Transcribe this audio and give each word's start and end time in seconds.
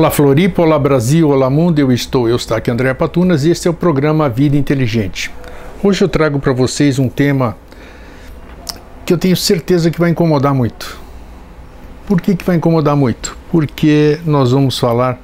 Olá 0.00 0.10
Floripa, 0.10 0.62
olá 0.62 0.78
Brasil, 0.78 1.28
olá 1.28 1.50
mundo, 1.50 1.78
eu 1.78 1.92
estou, 1.92 2.26
eu 2.26 2.34
estou 2.34 2.56
aqui 2.56 2.70
André 2.70 2.94
Patunas 2.94 3.44
e 3.44 3.50
este 3.50 3.68
é 3.68 3.70
o 3.70 3.74
programa 3.74 4.30
Vida 4.30 4.56
Inteligente. 4.56 5.30
Hoje 5.84 6.02
eu 6.02 6.08
trago 6.08 6.40
para 6.40 6.54
vocês 6.54 6.98
um 6.98 7.06
tema 7.06 7.54
que 9.04 9.12
eu 9.12 9.18
tenho 9.18 9.36
certeza 9.36 9.90
que 9.90 10.00
vai 10.00 10.08
incomodar 10.08 10.54
muito. 10.54 10.98
Por 12.06 12.18
que, 12.18 12.34
que 12.34 12.42
vai 12.42 12.56
incomodar 12.56 12.96
muito? 12.96 13.36
Porque 13.52 14.18
nós 14.24 14.52
vamos 14.52 14.78
falar, 14.78 15.20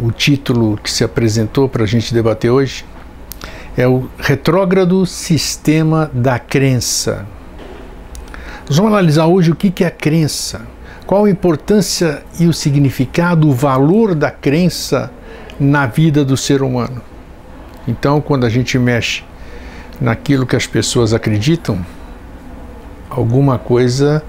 o 0.00 0.10
título 0.10 0.76
que 0.76 0.90
se 0.90 1.04
apresentou 1.04 1.68
para 1.68 1.84
a 1.84 1.86
gente 1.86 2.12
debater 2.12 2.50
hoje 2.50 2.84
é 3.76 3.86
o 3.86 4.10
Retrógrado 4.18 5.06
Sistema 5.06 6.10
da 6.12 6.40
Crença. 6.40 7.24
Nós 8.68 8.76
vamos 8.76 8.92
analisar 8.92 9.26
hoje 9.26 9.52
o 9.52 9.54
que, 9.54 9.70
que 9.70 9.84
é 9.84 9.86
a 9.86 9.92
crença 9.92 10.66
qual 11.10 11.24
a 11.24 11.30
importância 11.30 12.22
e 12.38 12.46
o 12.46 12.52
significado, 12.52 13.48
o 13.48 13.52
valor 13.52 14.14
da 14.14 14.30
crença 14.30 15.10
na 15.58 15.84
vida 15.84 16.24
do 16.24 16.36
ser 16.36 16.62
humano? 16.62 17.02
Então, 17.88 18.20
quando 18.20 18.46
a 18.46 18.48
gente 18.48 18.78
mexe 18.78 19.24
naquilo 20.00 20.46
que 20.46 20.54
as 20.54 20.68
pessoas 20.68 21.12
acreditam, 21.12 21.84
alguma 23.10 23.58
coisa 23.58 24.22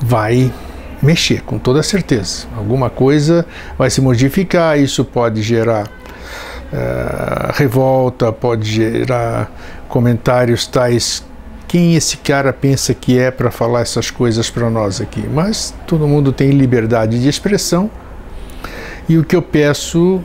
vai 0.00 0.52
mexer, 1.00 1.42
com 1.42 1.56
toda 1.56 1.84
certeza. 1.84 2.48
Alguma 2.56 2.90
coisa 2.90 3.46
vai 3.78 3.88
se 3.88 4.00
modificar, 4.00 4.76
isso 4.76 5.04
pode 5.04 5.40
gerar 5.40 5.86
uh, 5.86 7.52
revolta, 7.54 8.32
pode 8.32 8.68
gerar 8.68 9.52
comentários 9.88 10.66
tais 10.66 11.24
quem 11.68 11.94
esse 11.96 12.16
cara 12.18 12.52
pensa 12.52 12.94
que 12.94 13.18
é 13.18 13.30
para 13.30 13.50
falar 13.50 13.80
essas 13.80 14.10
coisas 14.10 14.48
para 14.50 14.70
nós 14.70 15.00
aqui. 15.00 15.26
Mas 15.26 15.74
todo 15.86 16.06
mundo 16.06 16.32
tem 16.32 16.50
liberdade 16.50 17.20
de 17.20 17.28
expressão. 17.28 17.90
E 19.08 19.18
o 19.18 19.24
que 19.24 19.34
eu 19.34 19.42
peço 19.42 20.22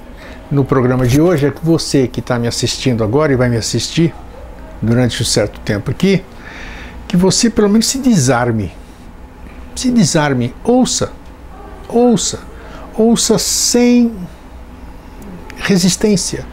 no 0.49 0.65
programa 0.65 1.07
de 1.07 1.21
hoje 1.21 1.47
é 1.47 1.51
que 1.51 1.63
você 1.65 2.07
que 2.07 2.19
está 2.19 2.37
me 2.37 2.47
assistindo 2.47 3.03
agora 3.03 3.31
e 3.31 3.35
vai 3.35 3.49
me 3.49 3.57
assistir 3.57 4.13
durante 4.81 5.21
um 5.21 5.25
certo 5.25 5.59
tempo 5.61 5.91
aqui, 5.91 6.23
que 7.07 7.15
você 7.15 7.49
pelo 7.49 7.69
menos 7.69 7.87
se 7.87 7.99
desarme. 7.99 8.71
Se 9.75 9.89
desarme, 9.91 10.53
ouça, 10.63 11.11
ouça, 11.87 12.39
ouça 12.97 13.37
sem 13.37 14.11
resistência. 15.57 16.45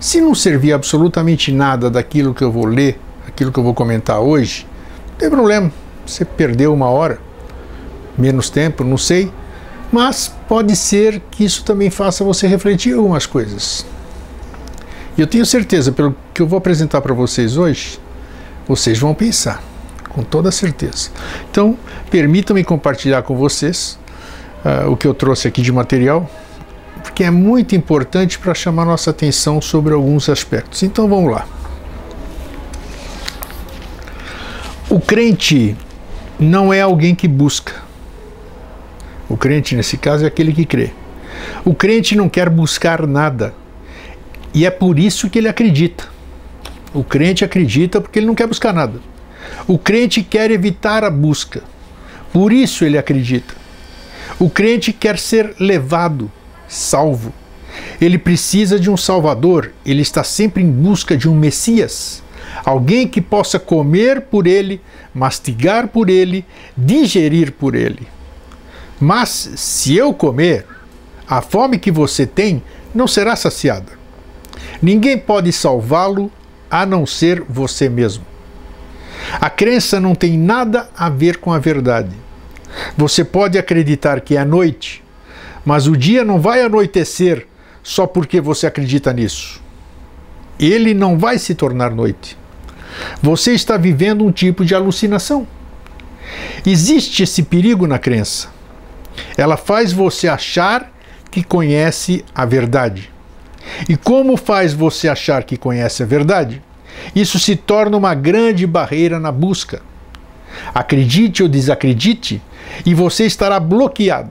Se 0.00 0.20
não 0.20 0.34
servir 0.34 0.72
absolutamente 0.72 1.52
nada 1.52 1.90
daquilo 1.90 2.34
que 2.34 2.42
eu 2.42 2.50
vou 2.50 2.66
ler, 2.66 2.98
aquilo 3.36 3.52
que 3.52 3.58
eu 3.58 3.62
vou 3.62 3.74
comentar 3.74 4.18
hoje, 4.18 4.66
não 5.10 5.18
tem 5.18 5.28
problema. 5.28 5.70
Você 6.06 6.24
perdeu 6.24 6.72
uma 6.72 6.88
hora, 6.88 7.18
menos 8.16 8.48
tempo, 8.48 8.82
não 8.82 8.96
sei. 8.96 9.30
Mas 9.92 10.32
pode 10.48 10.74
ser 10.74 11.22
que 11.30 11.44
isso 11.44 11.62
também 11.62 11.90
faça 11.90 12.24
você 12.24 12.46
refletir 12.46 12.94
algumas 12.94 13.26
coisas. 13.26 13.84
E 15.16 15.20
eu 15.20 15.26
tenho 15.26 15.44
certeza, 15.44 15.92
pelo 15.92 16.16
que 16.32 16.40
eu 16.40 16.46
vou 16.46 16.56
apresentar 16.56 17.00
para 17.02 17.14
vocês 17.14 17.56
hoje, 17.56 18.00
vocês 18.66 18.98
vão 18.98 19.14
pensar, 19.14 19.62
com 20.08 20.22
toda 20.22 20.50
certeza. 20.50 21.10
Então, 21.50 21.76
permitam-me 22.10 22.64
compartilhar 22.64 23.22
com 23.22 23.36
vocês 23.36 23.98
uh, 24.64 24.90
o 24.90 24.96
que 24.96 25.06
eu 25.06 25.14
trouxe 25.14 25.46
aqui 25.46 25.62
de 25.62 25.70
material, 25.70 26.28
porque 27.02 27.22
é 27.22 27.30
muito 27.30 27.76
importante 27.76 28.38
para 28.38 28.54
chamar 28.54 28.84
nossa 28.84 29.10
atenção 29.10 29.60
sobre 29.60 29.94
alguns 29.94 30.28
aspectos. 30.28 30.82
Então, 30.82 31.08
vamos 31.08 31.30
lá. 31.30 31.46
O 34.96 34.98
crente 34.98 35.76
não 36.40 36.72
é 36.72 36.80
alguém 36.80 37.14
que 37.14 37.28
busca. 37.28 37.74
O 39.28 39.36
crente, 39.36 39.76
nesse 39.76 39.98
caso, 39.98 40.24
é 40.24 40.26
aquele 40.26 40.54
que 40.54 40.64
crê. 40.64 40.90
O 41.66 41.74
crente 41.74 42.16
não 42.16 42.30
quer 42.30 42.48
buscar 42.48 43.06
nada. 43.06 43.52
E 44.54 44.64
é 44.64 44.70
por 44.70 44.98
isso 44.98 45.28
que 45.28 45.38
ele 45.38 45.48
acredita. 45.48 46.08
O 46.94 47.04
crente 47.04 47.44
acredita 47.44 48.00
porque 48.00 48.18
ele 48.18 48.26
não 48.26 48.34
quer 48.34 48.46
buscar 48.46 48.72
nada. 48.72 48.98
O 49.68 49.76
crente 49.76 50.22
quer 50.22 50.50
evitar 50.50 51.04
a 51.04 51.10
busca. 51.10 51.62
Por 52.32 52.50
isso 52.50 52.82
ele 52.82 52.96
acredita. 52.96 53.52
O 54.38 54.48
crente 54.48 54.94
quer 54.94 55.18
ser 55.18 55.56
levado, 55.60 56.32
salvo. 56.66 57.34
Ele 58.00 58.16
precisa 58.16 58.80
de 58.80 58.88
um 58.88 58.96
Salvador, 58.96 59.72
ele 59.84 60.00
está 60.00 60.24
sempre 60.24 60.62
em 60.62 60.70
busca 60.70 61.18
de 61.18 61.28
um 61.28 61.34
Messias 61.34 62.24
alguém 62.64 63.06
que 63.06 63.20
possa 63.20 63.58
comer 63.58 64.22
por 64.22 64.46
ele, 64.46 64.80
mastigar 65.14 65.88
por 65.88 66.08
ele, 66.08 66.44
digerir 66.76 67.52
por 67.52 67.74
ele. 67.74 68.06
Mas 69.00 69.50
se 69.56 69.96
eu 69.96 70.14
comer, 70.14 70.66
a 71.28 71.42
fome 71.42 71.78
que 71.78 71.90
você 71.90 72.26
tem 72.26 72.62
não 72.94 73.06
será 73.06 73.36
saciada. 73.36 73.92
Ninguém 74.80 75.18
pode 75.18 75.52
salvá-lo 75.52 76.30
a 76.70 76.86
não 76.86 77.06
ser 77.06 77.42
você 77.48 77.88
mesmo. 77.88 78.24
A 79.40 79.50
crença 79.50 80.00
não 80.00 80.14
tem 80.14 80.38
nada 80.38 80.88
a 80.96 81.08
ver 81.08 81.38
com 81.38 81.52
a 81.52 81.58
verdade. 81.58 82.14
Você 82.96 83.24
pode 83.24 83.58
acreditar 83.58 84.20
que 84.20 84.36
é 84.36 84.44
noite, 84.44 85.02
mas 85.64 85.86
o 85.86 85.96
dia 85.96 86.24
não 86.24 86.40
vai 86.40 86.62
anoitecer 86.62 87.46
só 87.82 88.06
porque 88.06 88.40
você 88.40 88.66
acredita 88.66 89.12
nisso. 89.12 89.60
Ele 90.58 90.94
não 90.94 91.18
vai 91.18 91.38
se 91.38 91.54
tornar 91.54 91.90
noite. 91.90 92.36
Você 93.22 93.52
está 93.52 93.76
vivendo 93.76 94.24
um 94.24 94.32
tipo 94.32 94.64
de 94.64 94.74
alucinação. 94.74 95.46
Existe 96.64 97.22
esse 97.22 97.42
perigo 97.42 97.86
na 97.86 97.98
crença. 97.98 98.48
Ela 99.36 99.56
faz 99.56 99.92
você 99.92 100.28
achar 100.28 100.92
que 101.30 101.42
conhece 101.42 102.24
a 102.34 102.44
verdade. 102.44 103.10
E 103.88 103.96
como 103.96 104.36
faz 104.36 104.72
você 104.72 105.08
achar 105.08 105.42
que 105.44 105.56
conhece 105.56 106.02
a 106.02 106.06
verdade? 106.06 106.62
Isso 107.14 107.38
se 107.38 107.56
torna 107.56 107.96
uma 107.96 108.14
grande 108.14 108.66
barreira 108.66 109.20
na 109.20 109.30
busca. 109.30 109.82
Acredite 110.74 111.42
ou 111.42 111.48
desacredite, 111.48 112.40
e 112.84 112.94
você 112.94 113.26
estará 113.26 113.60
bloqueado, 113.60 114.30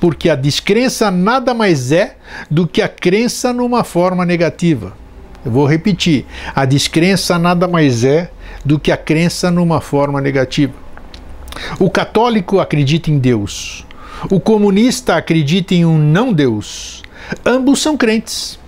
porque 0.00 0.30
a 0.30 0.34
descrença 0.34 1.10
nada 1.10 1.52
mais 1.52 1.92
é 1.92 2.16
do 2.50 2.66
que 2.66 2.80
a 2.80 2.88
crença 2.88 3.52
numa 3.52 3.84
forma 3.84 4.24
negativa. 4.24 4.96
Eu 5.46 5.52
vou 5.52 5.64
repetir: 5.64 6.26
a 6.56 6.64
descrença 6.64 7.38
nada 7.38 7.68
mais 7.68 8.02
é 8.02 8.32
do 8.64 8.80
que 8.80 8.90
a 8.90 8.96
crença 8.96 9.48
numa 9.48 9.80
forma 9.80 10.20
negativa. 10.20 10.72
O 11.78 11.88
católico 11.88 12.58
acredita 12.58 13.12
em 13.12 13.18
Deus. 13.18 13.86
O 14.28 14.40
comunista 14.40 15.14
acredita 15.14 15.72
em 15.72 15.84
um 15.84 15.96
não 15.96 16.32
Deus. 16.32 17.02
Ambos 17.44 17.80
são 17.80 17.96
crentes. 17.96 18.58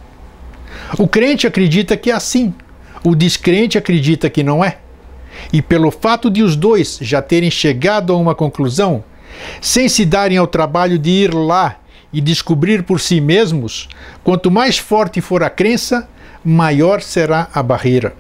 O 0.97 1.09
crente 1.09 1.49
acredita 1.49 1.97
que 1.97 2.13
é 2.13 2.15
assim. 2.15 2.55
O 3.03 3.17
descrente 3.17 3.77
acredita 3.77 4.31
que 4.31 4.45
não 4.45 4.65
é. 4.65 4.79
E 5.53 5.61
pelo 5.61 5.91
fato 5.91 6.31
de 6.31 6.45
os 6.45 6.55
dois 6.55 6.99
já 7.01 7.21
terem 7.21 7.51
chegado 7.51 8.13
a 8.13 8.17
uma 8.17 8.37
conclusão, 8.37 9.03
sem 9.61 9.89
se 9.89 10.05
darem 10.05 10.39
ao 10.39 10.47
trabalho 10.47 10.97
de 10.97 11.11
ir 11.11 11.35
lá 11.35 11.77
e 12.13 12.21
descobrir 12.21 12.85
por 12.85 13.01
si 13.01 13.21
mesmos, 13.21 13.89
quanto 14.23 14.49
mais 14.49 14.79
forte 14.79 15.21
for 15.21 15.43
a 15.43 15.51
crença, 15.51 16.09
maior 16.45 17.01
será 17.01 17.49
a 17.53 17.63
barreira. 17.63 18.15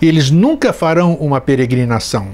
Eles 0.00 0.30
nunca 0.30 0.72
farão 0.72 1.14
uma 1.14 1.40
peregrinação. 1.40 2.30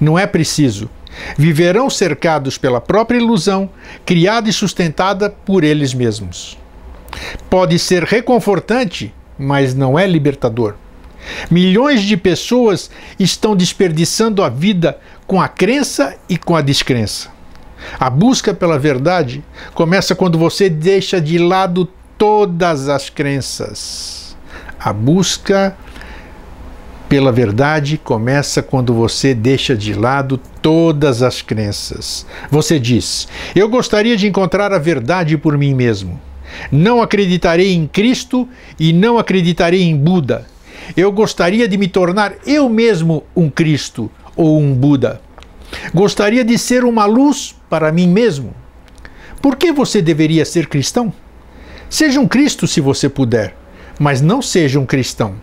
Não 0.00 0.18
é 0.18 0.26
preciso. 0.26 0.88
Viverão 1.36 1.90
cercados 1.90 2.56
pela 2.56 2.80
própria 2.80 3.18
ilusão, 3.18 3.68
criada 4.04 4.48
e 4.48 4.52
sustentada 4.52 5.30
por 5.30 5.62
eles 5.62 5.92
mesmos. 5.92 6.58
Pode 7.50 7.78
ser 7.78 8.04
reconfortante, 8.04 9.14
mas 9.38 9.74
não 9.74 9.98
é 9.98 10.06
libertador. 10.06 10.74
Milhões 11.50 12.02
de 12.02 12.16
pessoas 12.16 12.90
estão 13.18 13.54
desperdiçando 13.54 14.42
a 14.42 14.48
vida 14.48 14.98
com 15.26 15.40
a 15.40 15.48
crença 15.48 16.16
e 16.28 16.36
com 16.36 16.56
a 16.56 16.62
descrença. 16.62 17.30
A 17.98 18.08
busca 18.08 18.54
pela 18.54 18.78
verdade 18.78 19.44
começa 19.74 20.14
quando 20.14 20.38
você 20.38 20.68
deixa 20.68 21.20
de 21.20 21.38
lado 21.38 21.88
todas 22.16 22.88
as 22.88 23.10
crenças. 23.10 24.21
A 24.84 24.92
busca 24.92 25.76
pela 27.08 27.30
verdade 27.30 27.96
começa 27.96 28.60
quando 28.60 28.92
você 28.92 29.32
deixa 29.32 29.76
de 29.76 29.94
lado 29.94 30.40
todas 30.60 31.22
as 31.22 31.40
crenças. 31.40 32.26
Você 32.50 32.80
diz: 32.80 33.28
Eu 33.54 33.68
gostaria 33.68 34.16
de 34.16 34.26
encontrar 34.26 34.72
a 34.72 34.78
verdade 34.78 35.38
por 35.38 35.56
mim 35.56 35.72
mesmo. 35.72 36.20
Não 36.72 37.00
acreditarei 37.00 37.72
em 37.72 37.86
Cristo 37.86 38.48
e 38.76 38.92
não 38.92 39.18
acreditarei 39.18 39.82
em 39.82 39.96
Buda. 39.96 40.46
Eu 40.96 41.12
gostaria 41.12 41.68
de 41.68 41.78
me 41.78 41.86
tornar 41.86 42.32
eu 42.44 42.68
mesmo 42.68 43.22
um 43.36 43.48
Cristo 43.48 44.10
ou 44.34 44.58
um 44.58 44.74
Buda. 44.74 45.20
Gostaria 45.94 46.44
de 46.44 46.58
ser 46.58 46.84
uma 46.84 47.04
luz 47.04 47.54
para 47.70 47.92
mim 47.92 48.08
mesmo. 48.08 48.52
Por 49.40 49.54
que 49.54 49.70
você 49.70 50.02
deveria 50.02 50.44
ser 50.44 50.66
cristão? 50.66 51.12
Seja 51.88 52.18
um 52.18 52.26
Cristo 52.26 52.66
se 52.66 52.80
você 52.80 53.08
puder 53.08 53.61
mas 54.02 54.20
não 54.20 54.42
seja 54.42 54.80
um 54.80 54.84
cristão. 54.84 55.36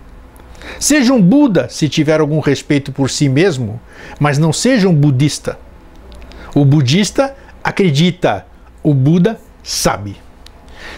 Seja 0.77 1.13
um 1.13 1.21
Buda 1.21 1.69
se 1.69 1.87
tiver 1.87 2.19
algum 2.19 2.41
respeito 2.41 2.91
por 2.91 3.09
si 3.09 3.29
mesmo, 3.29 3.79
mas 4.19 4.37
não 4.37 4.51
seja 4.51 4.89
um 4.89 4.93
budista. 4.93 5.57
O 6.53 6.65
budista 6.65 7.33
acredita, 7.63 8.45
o 8.83 8.93
Buda 8.93 9.39
sabe. 9.63 10.17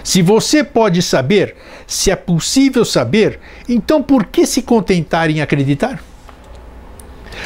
Se 0.04 0.24
você 0.24 0.64
pode 0.64 1.04
saber, 1.04 1.56
se 1.86 2.10
é 2.10 2.16
possível 2.16 2.84
saber, 2.84 3.40
então 3.70 4.02
por 4.02 4.26
que 4.26 4.48
se 4.48 4.64
contentar 4.64 5.30
em 5.30 5.40
acreditar? 5.40 6.04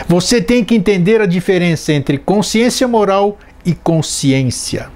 Você 0.07 0.41
tem 0.41 0.63
que 0.63 0.75
entender 0.75 1.19
a 1.19 1.25
diferença 1.25 1.91
entre 1.91 2.17
consciência 2.17 2.87
moral 2.87 3.37
e 3.65 3.73
consciência. 3.73 4.87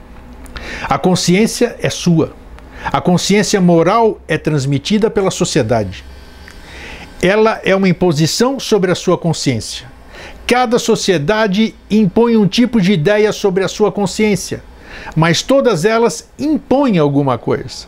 A 0.83 0.98
consciência 0.98 1.75
é 1.81 1.89
sua. 1.89 2.39
A 2.85 3.01
consciência 3.01 3.59
moral 3.59 4.19
é 4.27 4.37
transmitida 4.37 5.09
pela 5.09 5.31
sociedade. 5.31 6.03
Ela 7.21 7.59
é 7.63 7.75
uma 7.75 7.89
imposição 7.89 8.59
sobre 8.59 8.91
a 8.91 8.95
sua 8.95 9.17
consciência. 9.17 9.87
Cada 10.47 10.79
sociedade 10.79 11.75
impõe 11.91 12.37
um 12.37 12.47
tipo 12.47 12.81
de 12.81 12.93
ideia 12.93 13.31
sobre 13.31 13.63
a 13.63 13.67
sua 13.67 13.91
consciência, 13.91 14.63
mas 15.15 15.41
todas 15.41 15.85
elas 15.85 16.29
impõem 16.39 16.97
alguma 16.97 17.37
coisa. 17.37 17.87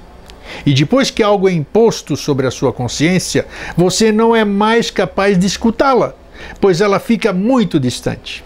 E 0.66 0.74
depois 0.74 1.10
que 1.10 1.24
algo 1.24 1.48
é 1.48 1.54
imposto 1.54 2.16
sobre 2.16 2.46
a 2.46 2.52
sua 2.52 2.74
consciência, 2.74 3.48
você 3.76 4.12
não 4.12 4.36
é 4.36 4.44
mais 4.44 4.92
capaz 4.92 5.40
de 5.40 5.48
escutá-la, 5.48 6.14
pois 6.60 6.82
ela 6.82 7.00
fica 7.00 7.32
muito 7.32 7.80
distante. 7.80 8.44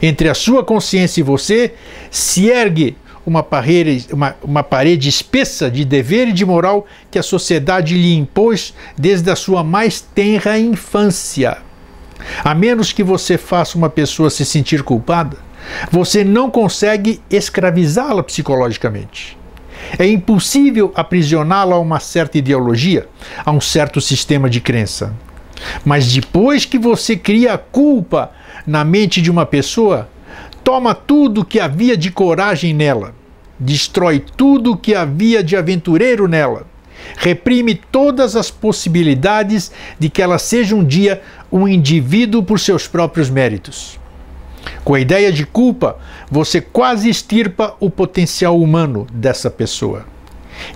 Entre 0.00 0.28
a 0.28 0.34
sua 0.34 0.64
consciência 0.64 1.20
e 1.20 1.24
você 1.24 1.74
se 2.10 2.48
ergue 2.48 2.96
uma 3.24 3.42
parede, 3.42 4.06
uma, 4.12 4.34
uma 4.42 4.62
parede 4.62 5.08
espessa 5.08 5.70
de 5.70 5.84
dever 5.84 6.28
e 6.28 6.32
de 6.32 6.44
moral 6.44 6.86
que 7.10 7.18
a 7.18 7.22
sociedade 7.22 7.94
lhe 7.94 8.14
impôs 8.14 8.74
desde 8.96 9.30
a 9.30 9.36
sua 9.36 9.62
mais 9.62 10.00
tenra 10.00 10.58
infância. 10.58 11.58
A 12.44 12.54
menos 12.54 12.92
que 12.92 13.02
você 13.02 13.36
faça 13.36 13.76
uma 13.76 13.90
pessoa 13.90 14.30
se 14.30 14.44
sentir 14.44 14.82
culpada, 14.82 15.36
você 15.90 16.24
não 16.24 16.50
consegue 16.50 17.20
escravizá-la 17.30 18.22
psicologicamente. 18.22 19.38
É 19.98 20.06
impossível 20.06 20.92
aprisioná-la 20.94 21.76
a 21.76 21.80
uma 21.80 22.00
certa 22.00 22.38
ideologia, 22.38 23.08
a 23.44 23.50
um 23.50 23.60
certo 23.60 24.00
sistema 24.00 24.48
de 24.48 24.60
crença. 24.60 25.14
Mas 25.84 26.12
depois 26.12 26.64
que 26.64 26.78
você 26.78 27.16
cria 27.16 27.54
a 27.54 27.58
culpa 27.58 28.32
na 28.66 28.84
mente 28.84 29.20
de 29.20 29.30
uma 29.30 29.44
pessoa, 29.44 30.08
toma 30.64 30.94
tudo 30.94 31.44
que 31.44 31.60
havia 31.60 31.96
de 31.96 32.10
coragem 32.10 32.72
nela, 32.72 33.14
destrói 33.58 34.24
tudo 34.36 34.76
que 34.76 34.94
havia 34.94 35.42
de 35.42 35.56
aventureiro 35.56 36.26
nela, 36.26 36.66
reprime 37.16 37.74
todas 37.74 38.36
as 38.36 38.50
possibilidades 38.50 39.72
de 39.98 40.08
que 40.08 40.22
ela 40.22 40.38
seja 40.38 40.74
um 40.74 40.84
dia 40.84 41.22
um 41.50 41.68
indivíduo 41.68 42.42
por 42.42 42.58
seus 42.58 42.86
próprios 42.86 43.28
méritos. 43.28 43.98
Com 44.84 44.94
a 44.94 45.00
ideia 45.00 45.32
de 45.32 45.44
culpa, 45.44 45.98
você 46.30 46.60
quase 46.60 47.08
extirpa 47.08 47.74
o 47.80 47.90
potencial 47.90 48.58
humano 48.58 49.06
dessa 49.12 49.50
pessoa. 49.50 50.06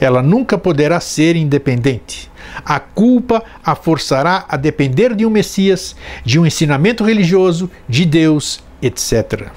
Ela 0.00 0.22
nunca 0.22 0.58
poderá 0.58 1.00
ser 1.00 1.36
independente. 1.36 2.30
A 2.64 2.80
culpa 2.80 3.42
a 3.64 3.74
forçará 3.74 4.44
a 4.48 4.56
depender 4.56 5.14
de 5.14 5.24
um 5.24 5.30
Messias, 5.30 5.94
de 6.24 6.38
um 6.38 6.46
ensinamento 6.46 7.04
religioso, 7.04 7.70
de 7.88 8.04
Deus, 8.04 8.62
etc. 8.80 9.50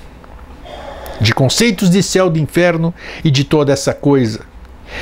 De 1.19 1.33
conceitos 1.33 1.89
de 1.89 2.01
céu, 2.01 2.30
de 2.30 2.42
inferno 2.42 2.94
e 3.24 3.30
de 3.30 3.44
toda 3.44 3.74
essa 3.74 3.94
coisa. 3.94 4.42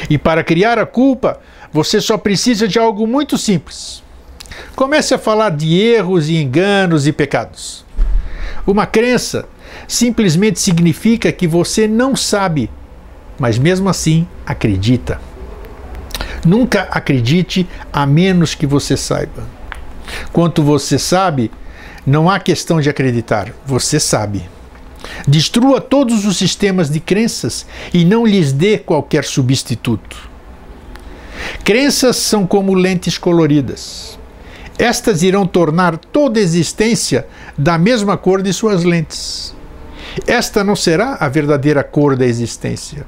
E 0.09 0.17
para 0.17 0.43
criar 0.43 0.79
a 0.79 0.85
culpa, 0.85 1.39
você 1.71 2.01
só 2.01 2.17
precisa 2.17 2.67
de 2.67 2.79
algo 2.79 3.05
muito 3.05 3.37
simples. 3.37 4.03
Comece 4.75 5.13
a 5.13 5.17
falar 5.17 5.51
de 5.51 5.77
erros 5.79 6.29
e 6.29 6.37
enganos 6.37 7.07
e 7.07 7.11
pecados. 7.11 7.85
Uma 8.65 8.85
crença 8.85 9.45
simplesmente 9.87 10.59
significa 10.59 11.31
que 11.31 11.47
você 11.47 11.87
não 11.87 12.15
sabe, 12.15 12.69
mas 13.39 13.57
mesmo 13.57 13.89
assim 13.89 14.27
acredita. 14.45 15.19
Nunca 16.45 16.87
acredite 16.91 17.67
a 17.91 18.05
menos 18.05 18.55
que 18.55 18.65
você 18.65 18.95
saiba. 18.95 19.43
Quanto 20.31 20.63
você 20.63 20.97
sabe, 20.97 21.51
não 22.05 22.29
há 22.29 22.39
questão 22.39 22.79
de 22.79 22.89
acreditar, 22.89 23.51
você 23.65 23.99
sabe. 23.99 24.49
Destrua 25.27 25.81
todos 25.81 26.25
os 26.25 26.38
sistemas 26.38 26.89
de 26.89 27.00
crenças 27.00 27.65
e 27.94 28.06
não 28.06 28.25
lhes 28.25 28.51
dê 28.51 28.77
qualquer 28.77 29.24
substituto. 29.24 30.30
Crenças 31.63 32.18
são 32.18 32.45
como 32.48 32.74
lentes 32.74 33.18
coloridas. 33.18 34.18
Estas 34.77 35.24
irão 35.24 35.45
tornar 35.45 35.98
toda 35.98 36.39
a 36.39 36.44
existência 36.44 37.27
da 37.57 37.77
mesma 37.77 38.15
cor 38.15 38.42
de 38.42 38.54
suas 38.54 38.83
lentes. 38.83 39.56
Esta 40.25 40.63
não 40.63 40.75
será 40.75 41.18
a 41.19 41.27
verdadeira 41.27 41.83
cor 41.83 42.15
da 42.15 42.25
existência 42.25 43.06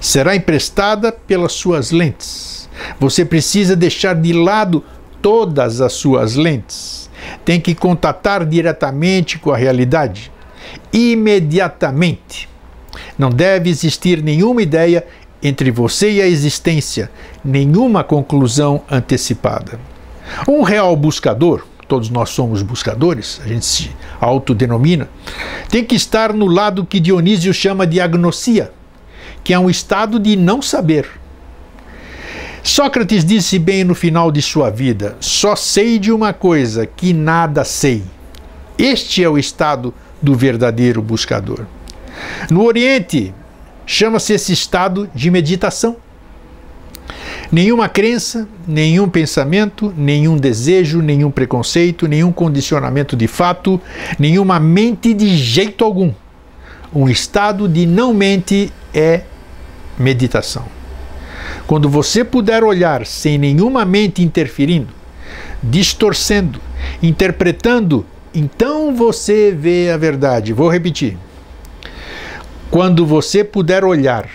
será 0.00 0.36
emprestada 0.36 1.12
pelas 1.12 1.52
suas 1.52 1.90
lentes. 1.90 2.68
Você 3.00 3.24
precisa 3.24 3.74
deixar 3.74 4.14
de 4.14 4.32
lado 4.32 4.84
todas 5.22 5.80
as 5.80 5.94
suas 5.94 6.34
lentes. 6.36 7.10
Tem 7.44 7.60
que 7.60 7.74
contatar 7.74 8.44
diretamente 8.44 9.38
com 9.38 9.50
a 9.50 9.56
realidade. 9.56 10.30
Imediatamente. 10.92 12.48
Não 13.18 13.30
deve 13.30 13.68
existir 13.70 14.22
nenhuma 14.22 14.62
ideia 14.62 15.06
entre 15.42 15.70
você 15.70 16.12
e 16.12 16.22
a 16.22 16.26
existência, 16.26 17.10
nenhuma 17.44 18.02
conclusão 18.02 18.82
antecipada. 18.90 19.78
Um 20.48 20.62
real 20.62 20.96
buscador, 20.96 21.64
todos 21.86 22.10
nós 22.10 22.30
somos 22.30 22.62
buscadores, 22.62 23.40
a 23.44 23.48
gente 23.48 23.64
se 23.64 23.90
autodenomina, 24.20 25.08
tem 25.68 25.84
que 25.84 25.94
estar 25.94 26.32
no 26.32 26.46
lado 26.46 26.84
que 26.84 26.98
Dionísio 26.98 27.52
chama 27.52 27.86
de 27.86 28.00
agnosia 28.00 28.72
que 29.46 29.54
é 29.54 29.58
um 29.60 29.70
estado 29.70 30.18
de 30.18 30.34
não 30.34 30.60
saber. 30.60 31.08
Sócrates 32.60 33.24
disse 33.24 33.60
bem 33.60 33.84
no 33.84 33.94
final 33.94 34.32
de 34.32 34.42
sua 34.42 34.70
vida: 34.70 35.16
só 35.20 35.54
sei 35.54 36.00
de 36.00 36.10
uma 36.10 36.32
coisa, 36.32 36.84
que 36.84 37.12
nada 37.12 37.64
sei. 37.64 38.02
Este 38.76 39.22
é 39.22 39.28
o 39.28 39.38
estado 39.38 39.94
do 40.26 40.34
verdadeiro 40.34 41.00
buscador. 41.00 41.66
No 42.50 42.64
Oriente, 42.64 43.32
chama-se 43.86 44.32
esse 44.32 44.52
estado 44.52 45.08
de 45.14 45.30
meditação. 45.30 45.96
Nenhuma 47.52 47.88
crença, 47.88 48.48
nenhum 48.66 49.08
pensamento, 49.08 49.94
nenhum 49.96 50.36
desejo, 50.36 51.00
nenhum 51.00 51.30
preconceito, 51.30 52.08
nenhum 52.08 52.32
condicionamento 52.32 53.16
de 53.16 53.28
fato, 53.28 53.80
nenhuma 54.18 54.58
mente 54.58 55.14
de 55.14 55.28
jeito 55.36 55.84
algum. 55.84 56.12
Um 56.92 57.08
estado 57.08 57.68
de 57.68 57.86
não 57.86 58.12
mente 58.12 58.72
é 58.92 59.22
meditação. 59.96 60.64
Quando 61.68 61.88
você 61.88 62.24
puder 62.24 62.64
olhar 62.64 63.06
sem 63.06 63.38
nenhuma 63.38 63.84
mente 63.84 64.24
interferindo, 64.24 64.88
distorcendo, 65.62 66.60
interpretando, 67.00 68.04
então 68.36 68.94
você 68.94 69.50
vê 69.50 69.90
a 69.90 69.96
verdade. 69.96 70.52
Vou 70.52 70.68
repetir. 70.68 71.16
Quando 72.70 73.06
você 73.06 73.42
puder 73.42 73.82
olhar 73.82 74.28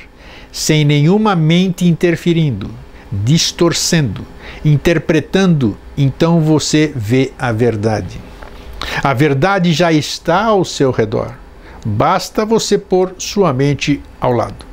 sem 0.52 0.84
nenhuma 0.84 1.36
mente 1.36 1.88
interferindo, 1.88 2.72
distorcendo, 3.12 4.26
interpretando, 4.66 5.78
então 5.96 6.42
você 6.42 6.92
vê 6.96 7.32
a 7.38 7.52
verdade. 7.52 8.20
A 9.04 9.14
verdade 9.14 9.72
já 9.72 9.94
está 9.94 10.46
ao 10.46 10.66
seu 10.66 10.90
redor. 10.90 11.36
Basta 11.86 12.44
você 12.44 12.80
pôr 12.80 13.14
sua 13.20 13.54
mente 13.54 14.02
ao 14.20 14.32
lado. 14.32 14.66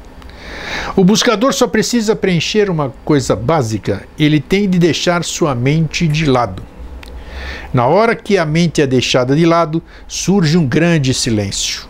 O 0.96 1.04
buscador 1.04 1.52
só 1.52 1.66
precisa 1.66 2.16
preencher 2.16 2.70
uma 2.70 2.94
coisa 3.04 3.36
básica: 3.36 4.04
ele 4.18 4.40
tem 4.40 4.66
de 4.66 4.78
deixar 4.78 5.22
sua 5.22 5.54
mente 5.54 6.08
de 6.08 6.24
lado. 6.24 6.62
Na 7.72 7.86
hora 7.86 8.16
que 8.16 8.38
a 8.38 8.44
mente 8.44 8.80
é 8.80 8.86
deixada 8.86 9.36
de 9.36 9.44
lado, 9.44 9.82
surge 10.06 10.56
um 10.56 10.66
grande 10.66 11.12
silêncio. 11.12 11.86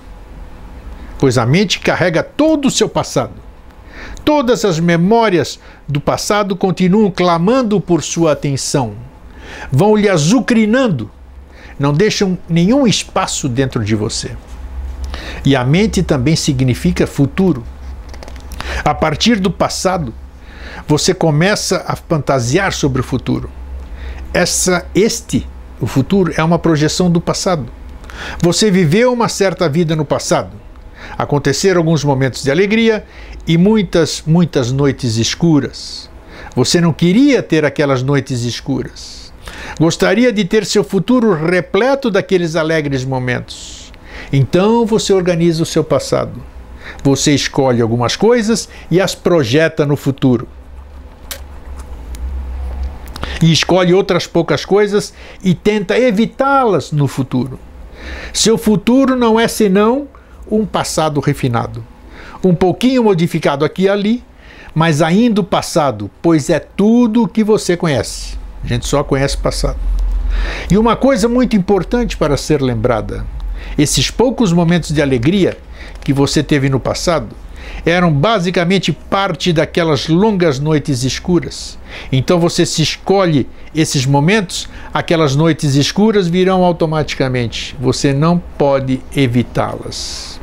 Pois 1.18 1.38
a 1.38 1.46
mente 1.46 1.80
carrega 1.80 2.22
todo 2.22 2.66
o 2.68 2.70
seu 2.70 2.88
passado. 2.88 3.34
Todas 4.24 4.64
as 4.64 4.78
memórias 4.78 5.58
do 5.88 6.00
passado 6.00 6.54
continuam 6.54 7.10
clamando 7.10 7.80
por 7.80 8.02
sua 8.02 8.32
atenção. 8.32 8.94
Vão 9.72 9.96
lhe 9.96 10.08
azucrinando, 10.08 11.10
não 11.78 11.92
deixam 11.92 12.38
nenhum 12.48 12.86
espaço 12.86 13.48
dentro 13.48 13.84
de 13.84 13.94
você. 13.94 14.36
E 15.44 15.56
a 15.56 15.64
mente 15.64 16.02
também 16.02 16.36
significa 16.36 17.06
futuro. 17.06 17.64
A 18.84 18.94
partir 18.94 19.40
do 19.40 19.50
passado, 19.50 20.12
você 20.86 21.14
começa 21.14 21.84
a 21.86 21.96
fantasiar 21.96 22.72
sobre 22.72 23.00
o 23.00 23.04
futuro. 23.04 23.50
Essa, 24.32 24.86
este, 24.94 25.46
o 25.80 25.86
futuro, 25.86 26.32
é 26.36 26.42
uma 26.42 26.58
projeção 26.58 27.10
do 27.10 27.20
passado. 27.20 27.66
Você 28.42 28.70
viveu 28.70 29.12
uma 29.12 29.28
certa 29.28 29.68
vida 29.68 29.94
no 29.96 30.04
passado. 30.04 30.50
Aconteceram 31.16 31.78
alguns 31.78 32.04
momentos 32.04 32.42
de 32.42 32.50
alegria 32.50 33.04
e 33.46 33.56
muitas, 33.56 34.22
muitas 34.26 34.72
noites 34.72 35.16
escuras. 35.16 36.10
Você 36.54 36.80
não 36.80 36.92
queria 36.92 37.42
ter 37.42 37.64
aquelas 37.64 38.02
noites 38.02 38.42
escuras. 38.42 39.32
Gostaria 39.78 40.32
de 40.32 40.44
ter 40.44 40.66
seu 40.66 40.84
futuro 40.84 41.32
repleto 41.32 42.10
daqueles 42.10 42.56
alegres 42.56 43.04
momentos. 43.04 43.92
Então 44.32 44.84
você 44.84 45.12
organiza 45.12 45.62
o 45.62 45.66
seu 45.66 45.84
passado 45.84 46.42
Você 47.02 47.34
escolhe 47.34 47.80
algumas 47.80 48.16
coisas 48.16 48.68
e 48.90 49.00
as 49.00 49.14
projeta 49.14 49.86
no 49.86 49.96
futuro. 49.96 50.48
E 53.42 53.52
escolhe 53.52 53.94
outras 53.94 54.26
poucas 54.26 54.64
coisas 54.64 55.12
e 55.42 55.54
tenta 55.54 55.98
evitá-las 55.98 56.92
no 56.92 57.06
futuro. 57.06 57.58
Seu 58.32 58.58
futuro 58.58 59.14
não 59.16 59.38
é 59.38 59.46
senão 59.46 60.08
um 60.50 60.64
passado 60.64 61.20
refinado, 61.20 61.84
um 62.42 62.54
pouquinho 62.54 63.04
modificado 63.04 63.64
aqui 63.64 63.82
e 63.82 63.88
ali, 63.88 64.24
mas 64.74 65.02
ainda 65.02 65.40
o 65.40 65.44
passado, 65.44 66.10
pois 66.22 66.48
é 66.50 66.58
tudo 66.58 67.24
o 67.24 67.28
que 67.28 67.44
você 67.44 67.76
conhece. 67.76 68.38
A 68.62 68.66
gente 68.66 68.86
só 68.86 69.02
conhece 69.02 69.36
o 69.36 69.40
passado. 69.40 69.78
E 70.70 70.76
uma 70.76 70.96
coisa 70.96 71.28
muito 71.28 71.56
importante 71.56 72.16
para 72.16 72.36
ser 72.36 72.60
lembrada: 72.60 73.24
esses 73.76 74.10
poucos 74.10 74.52
momentos 74.52 74.92
de 74.92 75.02
alegria 75.02 75.56
que 76.00 76.12
você 76.12 76.42
teve 76.42 76.68
no 76.68 76.80
passado 76.80 77.34
eram 77.84 78.12
basicamente 78.12 78.92
parte 78.92 79.52
daquelas 79.52 80.08
longas 80.08 80.58
noites 80.58 81.04
escuras. 81.04 81.78
Então 82.12 82.38
você 82.38 82.66
se 82.66 82.82
escolhe 82.82 83.46
esses 83.74 84.06
momentos, 84.06 84.68
aquelas 84.92 85.34
noites 85.36 85.74
escuras 85.74 86.28
virão 86.28 86.64
automaticamente. 86.64 87.76
Você 87.80 88.12
não 88.12 88.38
pode 88.56 89.00
evitá-las. 89.14 90.40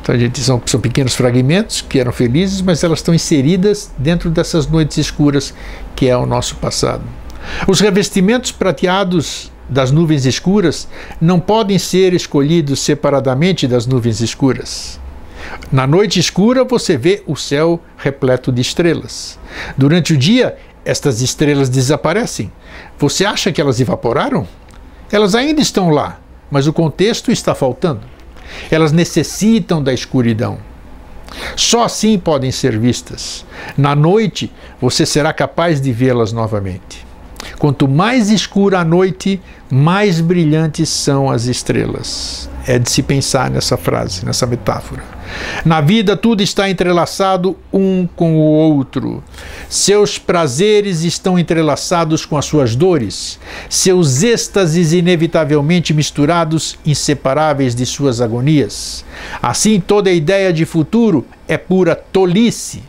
Então 0.00 0.18
gente 0.18 0.40
são, 0.40 0.60
são 0.66 0.80
pequenos 0.80 1.14
fragmentos 1.14 1.80
que 1.80 1.98
eram 1.98 2.12
felizes, 2.12 2.60
mas 2.60 2.84
elas 2.84 2.98
estão 2.98 3.14
inseridas 3.14 3.90
dentro 3.96 4.30
dessas 4.30 4.66
noites 4.66 4.98
escuras 4.98 5.54
que 5.96 6.08
é 6.08 6.16
o 6.16 6.26
nosso 6.26 6.56
passado. 6.56 7.02
Os 7.66 7.80
revestimentos 7.80 8.52
prateados 8.52 9.50
das 9.68 9.90
nuvens 9.90 10.26
escuras 10.26 10.86
não 11.20 11.40
podem 11.40 11.78
ser 11.78 12.12
escolhidos 12.12 12.80
separadamente 12.80 13.66
das 13.66 13.86
nuvens 13.86 14.20
escuras. 14.20 15.00
Na 15.70 15.86
noite 15.86 16.20
escura 16.20 16.64
você 16.64 16.96
vê 16.96 17.22
o 17.26 17.36
céu 17.36 17.80
repleto 17.96 18.52
de 18.52 18.60
estrelas. 18.60 19.38
Durante 19.76 20.12
o 20.12 20.16
dia, 20.16 20.56
estas 20.84 21.20
estrelas 21.20 21.68
desaparecem. 21.68 22.52
Você 22.98 23.24
acha 23.24 23.50
que 23.50 23.60
elas 23.60 23.80
evaporaram? 23.80 24.46
Elas 25.10 25.34
ainda 25.34 25.60
estão 25.60 25.90
lá, 25.90 26.20
mas 26.50 26.66
o 26.66 26.72
contexto 26.72 27.30
está 27.30 27.54
faltando. 27.54 28.02
Elas 28.70 28.92
necessitam 28.92 29.82
da 29.82 29.92
escuridão. 29.92 30.58
Só 31.56 31.84
assim 31.84 32.18
podem 32.18 32.50
ser 32.50 32.78
vistas. 32.78 33.44
Na 33.76 33.94
noite, 33.94 34.52
você 34.80 35.04
será 35.04 35.32
capaz 35.32 35.80
de 35.80 35.92
vê-las 35.92 36.32
novamente. 36.32 37.03
Quanto 37.58 37.88
mais 37.88 38.30
escura 38.30 38.80
a 38.80 38.84
noite, 38.84 39.40
mais 39.70 40.20
brilhantes 40.20 40.88
são 40.88 41.30
as 41.30 41.46
estrelas. 41.46 42.48
É 42.66 42.78
de 42.78 42.90
se 42.90 43.02
pensar 43.02 43.50
nessa 43.50 43.76
frase, 43.76 44.24
nessa 44.24 44.46
metáfora. 44.46 45.02
Na 45.64 45.80
vida 45.80 46.16
tudo 46.16 46.42
está 46.42 46.68
entrelaçado 46.68 47.56
um 47.72 48.06
com 48.14 48.36
o 48.36 48.40
outro. 48.40 49.22
Seus 49.68 50.18
prazeres 50.18 51.02
estão 51.02 51.38
entrelaçados 51.38 52.24
com 52.24 52.36
as 52.36 52.44
suas 52.44 52.76
dores, 52.76 53.38
seus 53.68 54.22
êxtases 54.22 54.92
inevitavelmente 54.92 55.92
misturados, 55.92 56.78
inseparáveis 56.86 57.74
de 57.74 57.84
suas 57.84 58.20
agonias. 58.20 59.04
Assim, 59.42 59.80
toda 59.80 60.10
ideia 60.10 60.52
de 60.52 60.64
futuro 60.64 61.26
é 61.48 61.58
pura 61.58 61.94
tolice. 61.94 62.82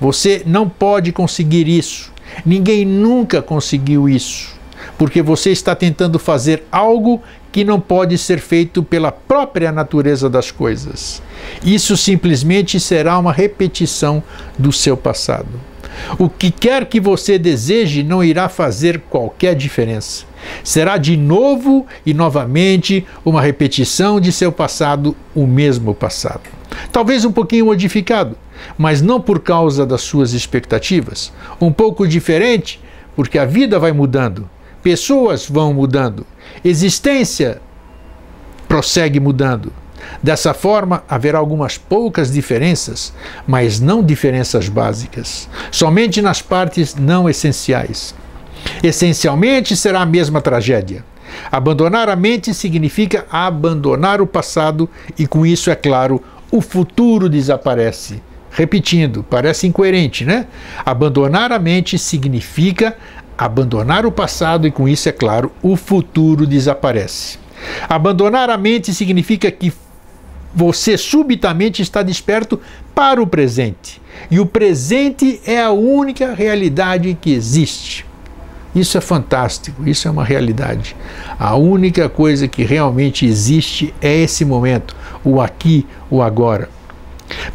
Você 0.00 0.42
não 0.44 0.68
pode 0.68 1.12
conseguir 1.12 1.68
isso. 1.68 2.11
Ninguém 2.44 2.84
nunca 2.84 3.42
conseguiu 3.42 4.08
isso, 4.08 4.54
porque 4.98 5.22
você 5.22 5.50
está 5.50 5.74
tentando 5.74 6.18
fazer 6.18 6.64
algo 6.70 7.20
que 7.50 7.64
não 7.64 7.78
pode 7.78 8.16
ser 8.16 8.40
feito 8.40 8.82
pela 8.82 9.12
própria 9.12 9.70
natureza 9.70 10.28
das 10.30 10.50
coisas. 10.50 11.22
Isso 11.64 11.96
simplesmente 11.96 12.80
será 12.80 13.18
uma 13.18 13.32
repetição 13.32 14.22
do 14.58 14.72
seu 14.72 14.96
passado. 14.96 15.71
O 16.18 16.28
que 16.28 16.50
quer 16.50 16.86
que 16.86 17.00
você 17.00 17.38
deseje 17.38 18.02
não 18.02 18.22
irá 18.22 18.48
fazer 18.48 19.00
qualquer 19.10 19.54
diferença. 19.54 20.24
Será 20.64 20.96
de 20.96 21.16
novo 21.16 21.86
e 22.04 22.12
novamente 22.12 23.06
uma 23.24 23.40
repetição 23.40 24.20
de 24.20 24.32
seu 24.32 24.50
passado, 24.50 25.16
o 25.34 25.46
mesmo 25.46 25.94
passado. 25.94 26.42
Talvez 26.90 27.24
um 27.24 27.32
pouquinho 27.32 27.66
modificado, 27.66 28.36
mas 28.76 29.00
não 29.02 29.20
por 29.20 29.40
causa 29.40 29.86
das 29.86 30.02
suas 30.02 30.32
expectativas. 30.32 31.32
Um 31.60 31.72
pouco 31.72 32.06
diferente, 32.06 32.80
porque 33.14 33.38
a 33.38 33.44
vida 33.44 33.78
vai 33.78 33.92
mudando, 33.92 34.48
pessoas 34.82 35.46
vão 35.46 35.72
mudando, 35.72 36.26
existência 36.64 37.60
prossegue 38.66 39.20
mudando. 39.20 39.72
Dessa 40.22 40.54
forma, 40.54 41.02
haverá 41.08 41.38
algumas 41.38 41.78
poucas 41.78 42.32
diferenças, 42.32 43.12
mas 43.46 43.80
não 43.80 44.02
diferenças 44.02 44.68
básicas, 44.68 45.48
somente 45.70 46.22
nas 46.22 46.40
partes 46.40 46.94
não 46.94 47.28
essenciais. 47.28 48.14
Essencialmente 48.82 49.76
será 49.76 50.02
a 50.02 50.06
mesma 50.06 50.40
tragédia. 50.40 51.04
Abandonar 51.50 52.08
a 52.08 52.16
mente 52.16 52.52
significa 52.52 53.26
abandonar 53.30 54.20
o 54.20 54.26
passado 54.26 54.88
e, 55.18 55.26
com 55.26 55.46
isso, 55.46 55.70
é 55.70 55.74
claro, 55.74 56.22
o 56.50 56.60
futuro 56.60 57.28
desaparece. 57.28 58.22
Repetindo, 58.50 59.24
parece 59.28 59.66
incoerente, 59.66 60.24
né? 60.24 60.46
Abandonar 60.84 61.50
a 61.52 61.58
mente 61.58 61.98
significa 61.98 62.96
abandonar 63.36 64.04
o 64.04 64.12
passado 64.12 64.66
e, 64.66 64.70
com 64.70 64.86
isso, 64.86 65.08
é 65.08 65.12
claro, 65.12 65.50
o 65.62 65.74
futuro 65.74 66.46
desaparece. 66.46 67.38
Abandonar 67.88 68.50
a 68.50 68.58
mente 68.58 68.92
significa 68.92 69.50
que 69.50 69.72
você 70.54 70.96
subitamente 70.98 71.82
está 71.82 72.02
desperto 72.02 72.60
para 72.94 73.22
o 73.22 73.26
presente. 73.26 74.00
E 74.30 74.38
o 74.38 74.46
presente 74.46 75.40
é 75.46 75.60
a 75.60 75.70
única 75.70 76.34
realidade 76.34 77.16
que 77.20 77.32
existe. 77.32 78.04
Isso 78.74 78.96
é 78.96 79.00
fantástico, 79.00 79.86
isso 79.86 80.08
é 80.08 80.10
uma 80.10 80.24
realidade. 80.24 80.96
A 81.38 81.54
única 81.56 82.08
coisa 82.08 82.48
que 82.48 82.64
realmente 82.64 83.26
existe 83.26 83.92
é 84.00 84.14
esse 84.14 84.44
momento, 84.44 84.96
o 85.22 85.40
aqui, 85.40 85.86
o 86.10 86.22
agora. 86.22 86.70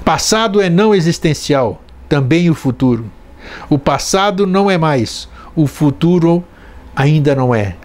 Passado 0.06 0.62
é 0.62 0.70
não 0.70 0.94
existencial, 0.94 1.82
também 2.08 2.50
o 2.50 2.56
futuro. 2.56 3.06
O 3.70 3.80
passado 3.80 4.46
não 4.46 4.70
é 4.70 4.78
mais, 4.78 5.28
o 5.56 5.66
futuro 5.66 6.44
ainda 6.96 7.34
não 7.34 7.54
é. 7.54 7.76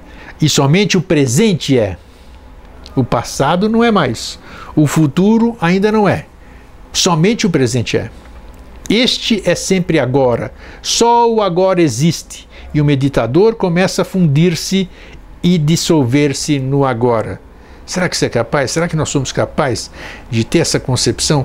E 0.41 0.49
somente 0.49 0.97
o 0.97 1.03
presente 1.03 1.79
é. 1.79 1.97
O 2.95 3.03
passado 3.03 3.69
não 3.69 3.83
é 3.83 3.91
mais, 3.91 4.39
o 4.77 4.87
futuro 4.87 5.57
ainda 5.61 5.91
não 5.91 6.09
é. 6.09 6.27
Somente 6.93 7.47
o 7.47 7.51
presente 7.51 7.97
é. 7.97 8.11
Este 8.89 9.43
é 9.49 9.55
sempre 9.55 9.99
agora. 9.99 10.53
Só 10.83 11.31
o 11.33 11.41
agora 11.41 11.81
existe. 11.81 12.47
E 12.75 12.81
o 12.81 12.85
meditador 12.85 13.55
começa 13.55 14.03
a 14.03 14.05
fundir-se 14.05 14.89
e 15.43 15.57
dissolver-se 15.57 16.59
no 16.59 16.85
agora. 16.85 17.41
Será 17.87 18.09
que 18.09 18.17
você 18.17 18.27
é 18.27 18.29
capaz? 18.29 18.71
Será 18.71 18.89
que 18.89 18.97
nós 18.97 19.09
somos 19.09 19.33
capazes 19.33 19.91
de 20.31 20.45
ter 20.45 20.59
essa 20.61 20.79
concepção, 20.79 21.45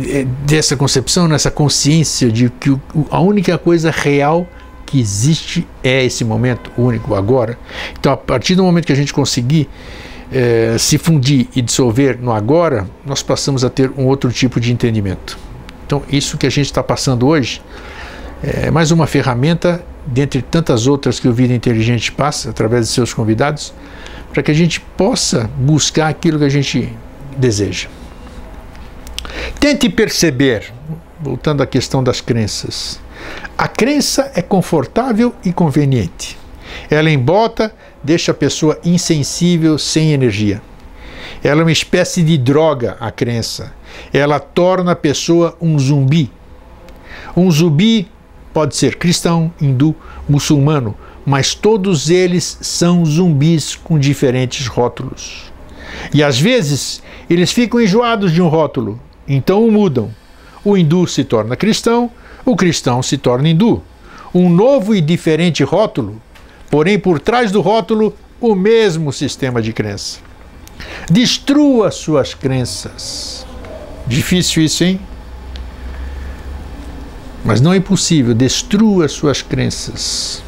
eh, 0.00 0.24
dessa 0.44 0.76
concepção, 0.76 1.28
nessa 1.28 1.50
consciência 1.50 2.30
de 2.30 2.48
que 2.48 2.76
a 3.10 3.20
única 3.20 3.58
coisa 3.58 3.90
real 3.90 4.46
que 4.86 4.98
existe 4.98 5.66
é 5.82 6.04
esse 6.04 6.24
momento 6.24 6.70
único, 6.78 7.14
agora? 7.14 7.58
Então, 7.98 8.12
a 8.12 8.16
partir 8.16 8.54
do 8.54 8.64
momento 8.64 8.86
que 8.86 8.92
a 8.92 8.96
gente 8.96 9.12
conseguir 9.12 9.68
é, 10.34 10.76
se 10.78 10.98
fundir 10.98 11.46
e 11.54 11.62
dissolver 11.62 12.18
no 12.20 12.32
agora, 12.32 12.88
nós 13.06 13.22
passamos 13.22 13.64
a 13.64 13.70
ter 13.70 13.92
um 13.96 14.06
outro 14.06 14.32
tipo 14.32 14.58
de 14.58 14.72
entendimento. 14.72 15.38
Então, 15.86 16.02
isso 16.10 16.36
que 16.36 16.44
a 16.44 16.50
gente 16.50 16.66
está 16.66 16.82
passando 16.82 17.24
hoje 17.24 17.62
é 18.42 18.68
mais 18.68 18.90
uma 18.90 19.06
ferramenta, 19.06 19.84
dentre 20.04 20.42
tantas 20.42 20.88
outras 20.88 21.20
que 21.20 21.28
o 21.28 21.32
Vida 21.32 21.54
Inteligente 21.54 22.10
passa 22.10 22.50
através 22.50 22.88
de 22.88 22.92
seus 22.92 23.14
convidados, 23.14 23.72
para 24.32 24.42
que 24.42 24.50
a 24.50 24.54
gente 24.54 24.80
possa 24.80 25.48
buscar 25.56 26.08
aquilo 26.08 26.40
que 26.40 26.44
a 26.44 26.48
gente 26.48 26.92
deseja. 27.36 27.88
Tente 29.60 29.88
perceber, 29.88 30.72
voltando 31.20 31.62
à 31.62 31.66
questão 31.66 32.02
das 32.02 32.20
crenças, 32.20 33.00
a 33.56 33.68
crença 33.68 34.32
é 34.34 34.42
confortável 34.42 35.32
e 35.44 35.52
conveniente. 35.52 36.36
Ela 36.90 37.08
embota 37.08 37.72
deixa 38.04 38.32
a 38.32 38.34
pessoa 38.34 38.78
insensível, 38.84 39.78
sem 39.78 40.12
energia. 40.12 40.60
Ela 41.42 41.62
é 41.62 41.64
uma 41.64 41.72
espécie 41.72 42.22
de 42.22 42.36
droga, 42.36 42.96
a 43.00 43.10
crença. 43.10 43.72
Ela 44.12 44.38
torna 44.38 44.92
a 44.92 44.96
pessoa 44.96 45.56
um 45.60 45.78
zumbi. 45.78 46.30
Um 47.36 47.50
zumbi 47.50 48.08
pode 48.52 48.76
ser 48.76 48.96
cristão, 48.96 49.52
hindu, 49.60 49.96
muçulmano, 50.28 50.94
mas 51.26 51.54
todos 51.54 52.10
eles 52.10 52.58
são 52.60 53.04
zumbis 53.04 53.74
com 53.74 53.98
diferentes 53.98 54.66
rótulos. 54.66 55.52
E 56.12 56.22
às 56.22 56.38
vezes 56.38 57.02
eles 57.28 57.50
ficam 57.52 57.80
enjoados 57.80 58.32
de 58.32 58.42
um 58.42 58.48
rótulo, 58.48 59.00
então 59.26 59.66
o 59.66 59.72
mudam. 59.72 60.10
O 60.64 60.76
hindu 60.76 61.06
se 61.06 61.24
torna 61.24 61.56
cristão, 61.56 62.10
o 62.44 62.54
cristão 62.54 63.02
se 63.02 63.16
torna 63.16 63.48
hindu. 63.48 63.82
Um 64.34 64.48
novo 64.48 64.94
e 64.94 65.00
diferente 65.00 65.62
rótulo 65.62 66.20
porém 66.74 66.98
por 66.98 67.20
trás 67.20 67.52
do 67.52 67.60
rótulo 67.60 68.12
o 68.40 68.52
mesmo 68.52 69.12
sistema 69.12 69.62
de 69.62 69.72
crença. 69.72 70.18
Destrua 71.08 71.92
suas 71.92 72.34
crenças. 72.34 73.46
Difícil 74.04 74.64
isso, 74.64 74.82
hein? 74.82 74.98
Mas 77.44 77.60
não 77.60 77.72
é 77.72 77.76
impossível. 77.76 78.34
Destrua 78.34 79.06
suas 79.06 79.40
crenças. 79.40 80.42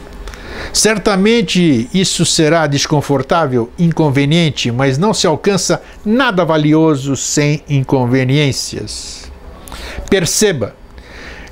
Certamente 0.72 1.88
isso 1.94 2.26
será 2.26 2.66
desconfortável, 2.66 3.70
inconveniente, 3.78 4.72
mas 4.72 4.98
não 4.98 5.14
se 5.14 5.28
alcança 5.28 5.80
nada 6.04 6.44
valioso 6.44 7.14
sem 7.14 7.62
inconveniências. 7.68 9.30
Perceba, 10.10 10.74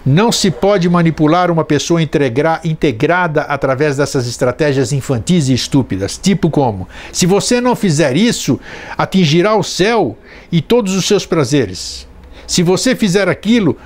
não 0.05 0.31
se 0.31 0.51
pode 0.51 0.89
manipular 0.89 1.51
uma 1.51 1.65
pessoa 1.65 2.03
integra 2.03 2.61
integrada 2.63 3.43
através 3.43 3.97
dessas 3.97 4.27
estratégias 4.27 4.93
infantis 4.93 5.49
e 5.49 5.55
estúpidas. 5.55 6.19
Tipo 6.19 6.51
como: 6.51 6.87
se 7.13 7.25
você 7.25 7.61
não 7.61 7.75
fizer 7.75 8.17
isso, 8.17 8.61
atingirá 8.99 9.57
o 9.57 9.63
céu 9.63 10.17
e 10.53 10.61
todos 10.61 10.95
os 10.95 11.07
seus 11.07 11.25
prazeres. 11.25 12.07
Se 12.47 12.63
você 12.63 12.95
fizer 12.95 13.29
aquilo, 13.29 13.77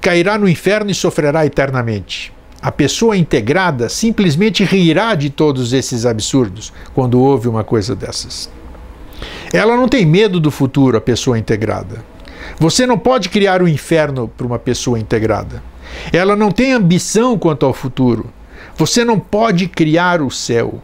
cairá 0.00 0.36
no 0.36 0.48
inferno 0.48 0.90
e 0.90 0.94
sofrerá 0.94 1.46
eternamente. 1.46 2.32
A 2.60 2.72
pessoa 2.72 3.16
integrada 3.16 3.88
simplesmente 3.88 4.64
rirá 4.64 5.14
de 5.14 5.30
todos 5.30 5.72
esses 5.72 6.04
absurdos 6.04 6.72
quando 6.92 7.20
ouve 7.20 7.46
uma 7.46 7.62
coisa 7.62 7.94
dessas. 7.94 8.50
Ela 9.52 9.76
não 9.76 9.88
tem 9.88 10.04
medo 10.04 10.40
do 10.40 10.50
futuro, 10.50 10.96
a 10.96 11.00
pessoa 11.00 11.38
integrada. 11.38 12.04
Você 12.58 12.84
não 12.86 12.98
pode 12.98 13.28
criar 13.28 13.62
o 13.62 13.64
um 13.64 13.68
inferno 13.68 14.26
para 14.26 14.46
uma 14.46 14.58
pessoa 14.58 14.98
integrada. 14.98 15.62
Ela 16.12 16.36
não 16.36 16.50
tem 16.50 16.72
ambição 16.72 17.38
quanto 17.38 17.66
ao 17.66 17.72
futuro. 17.72 18.30
Você 18.76 19.04
não 19.04 19.18
pode 19.18 19.68
criar 19.68 20.22
o 20.22 20.30
céu. 20.30 20.80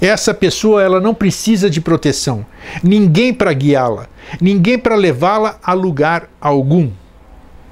Essa 0.00 0.34
pessoa 0.34 0.82
ela 0.82 1.00
não 1.00 1.14
precisa 1.14 1.70
de 1.70 1.80
proteção, 1.80 2.44
ninguém 2.82 3.32
para 3.32 3.52
guiá-la, 3.52 4.06
ninguém 4.40 4.78
para 4.78 4.96
levá-la 4.96 5.58
a 5.62 5.72
lugar 5.72 6.28
algum. 6.40 6.90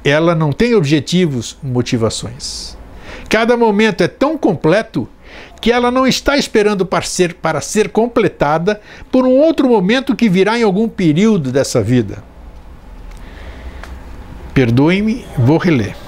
Ela 0.05 0.35
não 0.35 0.53
tem 0.53 0.75
objetivos, 0.75 1.59
motivações. 1.63 2.77
Cada 3.29 3.57
momento 3.57 4.03
é 4.03 4.09
tão 4.09 4.39
completo 4.39 5.09
que 5.61 5.71
ela 5.71 5.91
não 5.91 6.07
está 6.07 6.37
esperando 6.37 6.85
para 6.85 7.03
ser, 7.03 7.35
para 7.35 7.61
ser 7.61 7.91
completada 7.91 8.81
por 9.11 9.25
um 9.25 9.39
outro 9.39 9.69
momento 9.69 10.17
que 10.17 10.29
virá 10.29 10.59
em 10.59 10.63
algum 10.63 10.89
período 10.89 11.53
dessa 11.53 11.83
vida. 11.83 12.23
Perdoe-me, 14.53 15.25
vou 15.39 15.59
reler. 15.59 16.02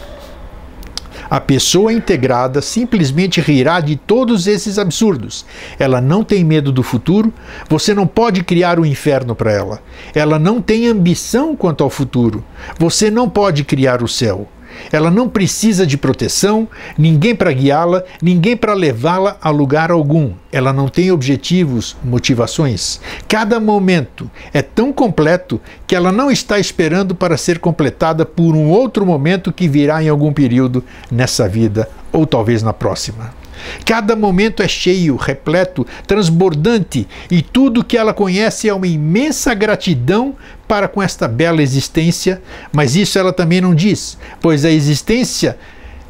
A 1.34 1.40
pessoa 1.40 1.92
integrada 1.92 2.62
simplesmente 2.62 3.40
rirá 3.40 3.80
de 3.80 3.96
todos 3.96 4.46
esses 4.46 4.78
absurdos. 4.78 5.44
Ela 5.80 6.00
não 6.00 6.22
tem 6.22 6.44
medo 6.44 6.70
do 6.70 6.80
futuro, 6.80 7.34
você 7.68 7.92
não 7.92 8.06
pode 8.06 8.44
criar 8.44 8.78
o 8.78 8.82
um 8.82 8.86
inferno 8.86 9.34
para 9.34 9.50
ela. 9.50 9.82
Ela 10.14 10.38
não 10.38 10.62
tem 10.62 10.86
ambição 10.86 11.56
quanto 11.56 11.82
ao 11.82 11.90
futuro, 11.90 12.44
você 12.78 13.10
não 13.10 13.28
pode 13.28 13.64
criar 13.64 14.00
o 14.00 14.06
céu. 14.06 14.46
Ela 14.92 15.10
não 15.10 15.28
precisa 15.28 15.86
de 15.86 15.96
proteção, 15.96 16.68
ninguém 16.96 17.34
para 17.34 17.52
guiá-la, 17.52 18.02
ninguém 18.22 18.56
para 18.56 18.74
levá-la 18.74 19.36
a 19.40 19.50
lugar 19.50 19.90
algum. 19.90 20.32
Ela 20.52 20.72
não 20.72 20.88
tem 20.88 21.10
objetivos, 21.10 21.96
motivações. 22.02 23.00
Cada 23.28 23.58
momento 23.58 24.30
é 24.52 24.62
tão 24.62 24.92
completo 24.92 25.60
que 25.86 25.94
ela 25.94 26.12
não 26.12 26.30
está 26.30 26.58
esperando 26.58 27.14
para 27.14 27.36
ser 27.36 27.58
completada 27.58 28.24
por 28.24 28.54
um 28.54 28.68
outro 28.68 29.04
momento 29.04 29.52
que 29.52 29.68
virá 29.68 30.02
em 30.02 30.08
algum 30.08 30.32
período 30.32 30.84
nessa 31.10 31.48
vida 31.48 31.88
ou 32.12 32.26
talvez 32.26 32.62
na 32.62 32.72
próxima. 32.72 33.43
Cada 33.84 34.16
momento 34.16 34.62
é 34.62 34.68
cheio, 34.68 35.16
repleto, 35.16 35.86
transbordante, 36.06 37.06
e 37.30 37.42
tudo 37.42 37.84
que 37.84 37.96
ela 37.96 38.12
conhece 38.14 38.68
é 38.68 38.74
uma 38.74 38.86
imensa 38.86 39.54
gratidão 39.54 40.34
para 40.66 40.88
com 40.88 41.02
esta 41.02 41.28
bela 41.28 41.62
existência, 41.62 42.40
mas 42.72 42.96
isso 42.96 43.18
ela 43.18 43.32
também 43.32 43.60
não 43.60 43.74
diz, 43.74 44.18
pois 44.40 44.64
a 44.64 44.70
existência 44.70 45.56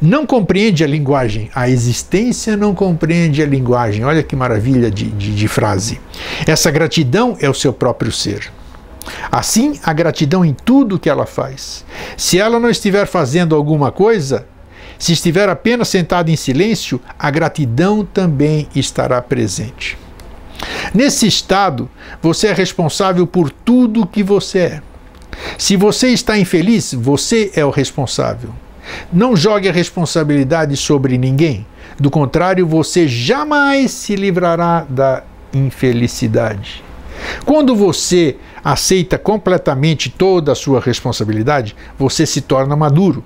não 0.01 0.25
compreende 0.25 0.83
a 0.83 0.87
linguagem. 0.87 1.49
A 1.55 1.69
existência 1.69 2.57
não 2.57 2.75
compreende 2.75 3.41
a 3.41 3.45
linguagem. 3.45 4.03
Olha 4.03 4.21
que 4.21 4.35
maravilha 4.35 4.91
de, 4.91 5.05
de, 5.05 5.33
de 5.33 5.47
frase. 5.47 5.99
Essa 6.45 6.69
gratidão 6.69 7.37
é 7.39 7.49
o 7.49 7.53
seu 7.53 7.71
próprio 7.73 8.11
ser. 8.11 8.51
Assim, 9.31 9.79
a 9.83 9.93
gratidão 9.93 10.43
em 10.43 10.53
tudo 10.53 10.99
que 10.99 11.09
ela 11.09 11.25
faz. 11.25 11.85
Se 12.17 12.39
ela 12.39 12.59
não 12.59 12.69
estiver 12.69 13.05
fazendo 13.05 13.55
alguma 13.55 13.91
coisa, 13.91 14.47
se 14.97 15.13
estiver 15.13 15.49
apenas 15.49 15.87
sentado 15.87 16.29
em 16.29 16.35
silêncio, 16.35 16.99
a 17.17 17.29
gratidão 17.29 18.05
também 18.05 18.67
estará 18.75 19.21
presente. 19.21 19.97
Nesse 20.93 21.27
estado, 21.27 21.89
você 22.21 22.47
é 22.47 22.53
responsável 22.53 23.27
por 23.27 23.51
tudo 23.51 24.05
que 24.05 24.23
você 24.23 24.59
é. 24.59 24.81
Se 25.57 25.75
você 25.75 26.09
está 26.09 26.37
infeliz, 26.37 26.93
você 26.93 27.51
é 27.55 27.65
o 27.65 27.69
responsável. 27.69 28.51
Não 29.11 29.35
jogue 29.35 29.67
a 29.67 29.73
responsabilidade 29.73 30.77
sobre 30.77 31.17
ninguém. 31.17 31.65
Do 31.99 32.09
contrário, 32.09 32.65
você 32.65 33.07
jamais 33.07 33.91
se 33.91 34.15
livrará 34.15 34.85
da 34.87 35.23
infelicidade. 35.53 36.83
Quando 37.45 37.75
você 37.75 38.35
aceita 38.63 39.17
completamente 39.17 40.09
toda 40.09 40.51
a 40.51 40.55
sua 40.55 40.79
responsabilidade, 40.79 41.75
você 41.97 42.25
se 42.25 42.41
torna 42.41 42.75
maduro. 42.75 43.23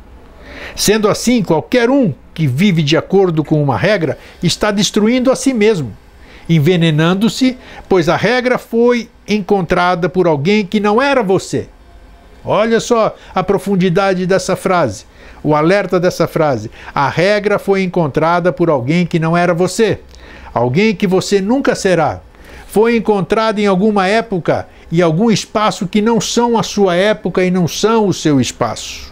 Sendo 0.76 1.08
assim, 1.08 1.44
qualquer 1.44 1.90
um 1.90 2.14
que 2.34 2.48
vive 2.48 2.82
de 2.82 2.96
acordo 2.96 3.44
com 3.44 3.62
uma 3.62 3.78
regra 3.78 4.18
está 4.42 4.72
destruindo 4.72 5.32
a 5.32 5.36
si 5.36 5.54
mesmo, 5.54 5.96
envenenando-se, 6.48 7.58
pois 7.88 8.08
a 8.08 8.16
regra 8.16 8.58
foi 8.58 9.10
encontrada 9.28 10.08
por 10.08 10.28
alguém 10.28 10.66
que 10.66 10.80
não 10.80 11.02
era 11.02 11.22
você. 11.22 11.68
Olha 12.44 12.80
só 12.80 13.16
a 13.36 13.44
profundidade 13.44 14.26
dessa 14.26 14.56
frase, 14.56 15.06
o 15.44 15.54
alerta 15.54 16.00
dessa 16.00 16.28
frase. 16.28 16.72
A 16.96 17.10
regra 17.10 17.60
foi 17.60 17.84
encontrada 17.84 18.52
por 18.54 18.70
alguém 18.70 19.06
que 19.06 19.20
não 19.20 19.36
era 19.36 19.54
você, 19.54 20.00
alguém 20.54 20.96
que 20.96 21.06
você 21.06 21.42
nunca 21.42 21.76
será. 21.76 22.22
Foi 22.68 22.96
encontrada 22.96 23.60
em 23.60 23.66
alguma 23.66 24.08
época 24.08 24.68
e 24.92 25.02
algum 25.02 25.30
espaço 25.30 25.88
que 25.88 26.02
não 26.02 26.22
são 26.22 26.58
a 26.58 26.64
sua 26.64 26.96
época 26.96 27.44
e 27.44 27.52
não 27.52 27.68
são 27.68 28.08
o 28.08 28.14
seu 28.14 28.40
espaço. 28.40 29.09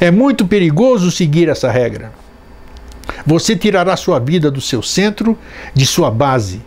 É 0.00 0.10
muito 0.10 0.46
perigoso 0.46 1.10
seguir 1.10 1.48
essa 1.48 1.70
regra. 1.70 2.12
Você 3.26 3.56
tirará 3.56 3.96
sua 3.96 4.18
vida 4.18 4.50
do 4.50 4.60
seu 4.60 4.82
centro, 4.82 5.38
de 5.72 5.86
sua 5.86 6.10
base. 6.10 6.60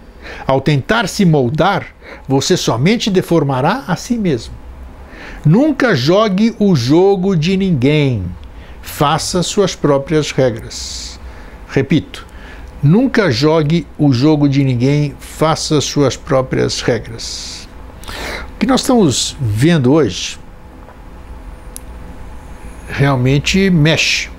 Ao 0.46 0.60
tentar 0.60 1.08
se 1.08 1.26
moldar, 1.26 1.88
você 2.28 2.58
somente 2.58 3.10
deformará 3.10 3.84
a 3.88 3.96
si 3.96 4.18
mesmo. 4.18 4.54
Nunca 5.46 5.96
jogue 5.96 6.56
o 6.60 6.76
jogo 6.76 7.36
de 7.36 7.56
ninguém. 7.56 8.24
Faça 8.82 9.44
suas 9.44 9.76
próprias 9.76 10.32
regras. 10.32 11.20
Repito, 11.70 12.26
nunca 12.82 13.30
jogue 13.30 13.86
o 13.98 14.12
jogo 14.14 14.48
de 14.48 14.64
ninguém, 14.64 15.14
faça 15.20 15.80
suas 15.82 16.16
próprias 16.16 16.82
regras. 16.82 17.68
O 18.56 18.60
que 18.60 18.66
nós 18.66 18.82
estamos 18.82 19.36
vendo 19.40 19.92
hoje 19.94 20.40
realmente 22.88 23.70
mexe, 23.70 24.30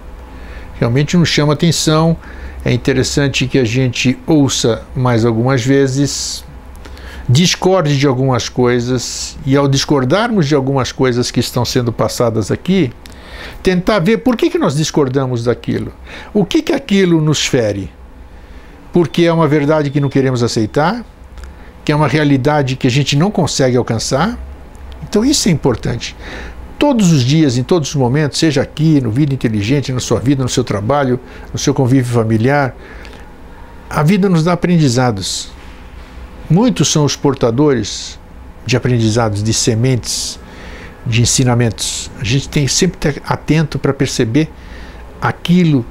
realmente 0.79 1.17
nos 1.17 1.29
chama 1.29 1.53
atenção. 1.53 2.17
É 2.65 2.73
interessante 2.73 3.47
que 3.47 3.59
a 3.59 3.65
gente 3.65 4.19
ouça 4.27 4.83
mais 4.95 5.25
algumas 5.25 5.65
vezes, 5.65 6.45
discorde 7.29 7.99
de 7.99 8.07
algumas 8.07 8.49
coisas 8.49 9.37
e, 9.47 9.57
ao 9.57 9.69
discordarmos 9.69 10.49
de 10.49 10.55
algumas 10.55 10.91
coisas 10.91 11.31
que 11.31 11.41
estão 11.41 11.65
sendo 11.65 11.93
passadas 11.93 12.51
aqui, 12.51 12.91
tentar 13.63 14.01
ver 14.01 14.19
por 14.19 14.37
que, 14.37 14.51
que 14.51 14.59
nós 14.59 14.77
discordamos 14.77 15.45
daquilo, 15.45 15.93
o 16.35 16.45
que, 16.45 16.63
que 16.63 16.73
aquilo 16.73 17.21
nos 17.21 17.47
fere. 17.47 17.91
Porque 18.93 19.25
é 19.25 19.33
uma 19.33 19.47
verdade 19.47 19.91
que 19.91 20.01
não 20.01 20.09
queremos 20.09 20.43
aceitar, 20.43 21.05
que 21.85 21.93
é 21.93 21.95
uma 21.95 22.09
realidade 22.09 22.75
que 22.75 22.87
a 22.87 22.91
gente 22.91 23.17
não 23.17 23.31
consegue 23.31 23.77
alcançar. 23.77 24.37
Então, 25.03 25.25
isso 25.25 25.49
é 25.49 25.53
importante 25.53 26.17
todos 26.79 27.11
os 27.13 27.23
dias, 27.23 27.59
em 27.59 27.63
todos 27.63 27.89
os 27.89 27.95
momentos, 27.95 28.39
seja 28.39 28.63
aqui, 28.63 29.01
no 29.01 29.11
Vida 29.11 29.35
Inteligente, 29.35 29.93
na 29.93 30.01
sua 30.01 30.21
vida, 30.21 30.43
no 30.43 30.49
seu 30.49 30.63
trabalho, 30.63 31.19
no 31.53 31.59
seu 31.59 31.75
convívio 31.75 32.13
familiar, 32.13 32.75
a 33.91 34.03
vida 34.03 34.29
nos 34.29 34.45
dá 34.45 34.53
aprendizados. 34.53 35.51
Muitos 36.49 36.89
são 36.89 37.05
os 37.05 37.17
portadores 37.17 38.19
de 38.65 38.77
aprendizados, 38.77 39.43
de 39.43 39.53
sementes, 39.53 40.39
de 41.05 41.23
ensinamentos. 41.23 42.11
A 42.21 42.25
gente 42.25 42.49
tem 42.49 42.69
sempre 42.69 42.99
que 42.99 43.19
estar 43.19 43.33
atento 43.33 43.79
para 43.79 43.93
perceber 43.93 44.49
aquilo 45.21 45.85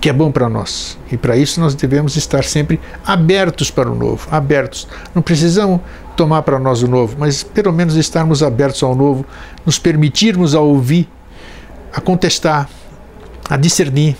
que 0.00 0.08
é 0.08 0.12
bom 0.12 0.30
para 0.30 0.48
nós. 0.48 0.98
E 1.10 1.16
para 1.16 1.36
isso 1.36 1.60
nós 1.60 1.74
devemos 1.74 2.16
estar 2.16 2.44
sempre 2.44 2.80
abertos 3.04 3.70
para 3.70 3.90
o 3.90 3.94
novo, 3.94 4.28
abertos. 4.30 4.86
Não 5.14 5.22
precisamos 5.22 5.80
tomar 6.16 6.42
para 6.42 6.58
nós 6.58 6.82
o 6.82 6.88
novo, 6.88 7.16
mas 7.18 7.42
pelo 7.42 7.72
menos 7.72 7.94
estarmos 7.96 8.42
abertos 8.42 8.82
ao 8.82 8.94
novo, 8.94 9.24
nos 9.64 9.78
permitirmos 9.78 10.54
a 10.54 10.60
ouvir, 10.60 11.08
a 11.92 12.00
contestar, 12.00 12.68
a 13.48 13.56
discernir. 13.56 14.16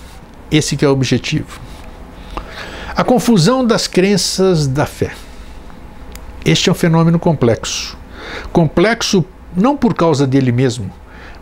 Esse 0.50 0.76
que 0.76 0.84
é 0.84 0.88
o 0.88 0.92
objetivo. 0.92 1.60
A 2.96 3.04
confusão 3.04 3.64
das 3.64 3.86
crenças 3.86 4.66
da 4.66 4.86
fé. 4.86 5.12
Este 6.44 6.70
é 6.70 6.72
um 6.72 6.74
fenômeno 6.74 7.18
complexo. 7.18 7.98
Complexo 8.50 9.24
não 9.54 9.76
por 9.76 9.92
causa 9.92 10.26
dele 10.26 10.50
mesmo, 10.50 10.90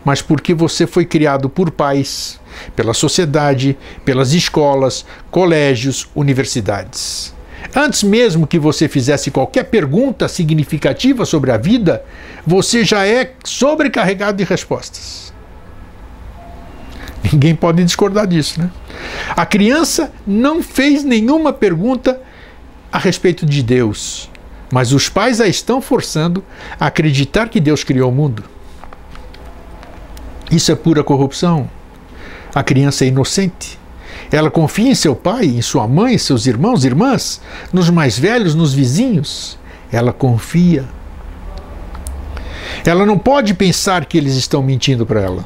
mas 0.03 0.21
porque 0.21 0.53
você 0.53 0.85
foi 0.85 1.05
criado 1.05 1.49
por 1.49 1.71
pais, 1.71 2.39
pela 2.75 2.93
sociedade, 2.93 3.77
pelas 4.03 4.33
escolas, 4.33 5.05
colégios, 5.29 6.07
universidades. 6.15 7.33
Antes 7.75 8.03
mesmo 8.03 8.47
que 8.47 8.59
você 8.59 8.87
fizesse 8.87 9.31
qualquer 9.31 9.63
pergunta 9.65 10.27
significativa 10.27 11.25
sobre 11.25 11.51
a 11.51 11.57
vida, 11.57 12.03
você 12.45 12.85
já 12.85 13.05
é 13.05 13.33
sobrecarregado 13.43 14.37
de 14.37 14.43
respostas. 14.43 15.33
Ninguém 17.31 17.55
pode 17.55 17.83
discordar 17.83 18.25
disso, 18.27 18.59
né? 18.59 18.69
A 19.35 19.45
criança 19.45 20.11
não 20.25 20.63
fez 20.63 21.03
nenhuma 21.03 21.51
pergunta 21.51 22.21
a 22.91 22.97
respeito 22.97 23.45
de 23.45 23.61
Deus, 23.61 24.29
mas 24.71 24.93
os 24.93 25.09
pais 25.09 25.41
a 25.41 25.47
estão 25.47 25.81
forçando 25.81 26.43
a 26.79 26.87
acreditar 26.87 27.49
que 27.49 27.59
Deus 27.59 27.83
criou 27.83 28.09
o 28.09 28.15
mundo. 28.15 28.43
Isso 30.49 30.71
é 30.71 30.75
pura 30.75 31.03
corrupção. 31.03 31.69
A 32.53 32.63
criança 32.63 33.05
é 33.05 33.07
inocente. 33.07 33.79
Ela 34.31 34.51
confia 34.51 34.89
em 34.89 34.95
seu 34.95 35.15
pai, 35.15 35.45
em 35.45 35.61
sua 35.61 35.87
mãe, 35.87 36.17
seus 36.17 36.45
irmãos, 36.45 36.83
irmãs, 36.83 37.41
nos 37.71 37.89
mais 37.89 38.17
velhos, 38.17 38.55
nos 38.55 38.73
vizinhos. 38.73 39.57
Ela 39.91 40.11
confia. 40.11 40.85
Ela 42.85 43.05
não 43.05 43.17
pode 43.17 43.53
pensar 43.53 44.05
que 44.05 44.17
eles 44.17 44.35
estão 44.35 44.61
mentindo 44.61 45.05
para 45.05 45.21
ela. 45.21 45.45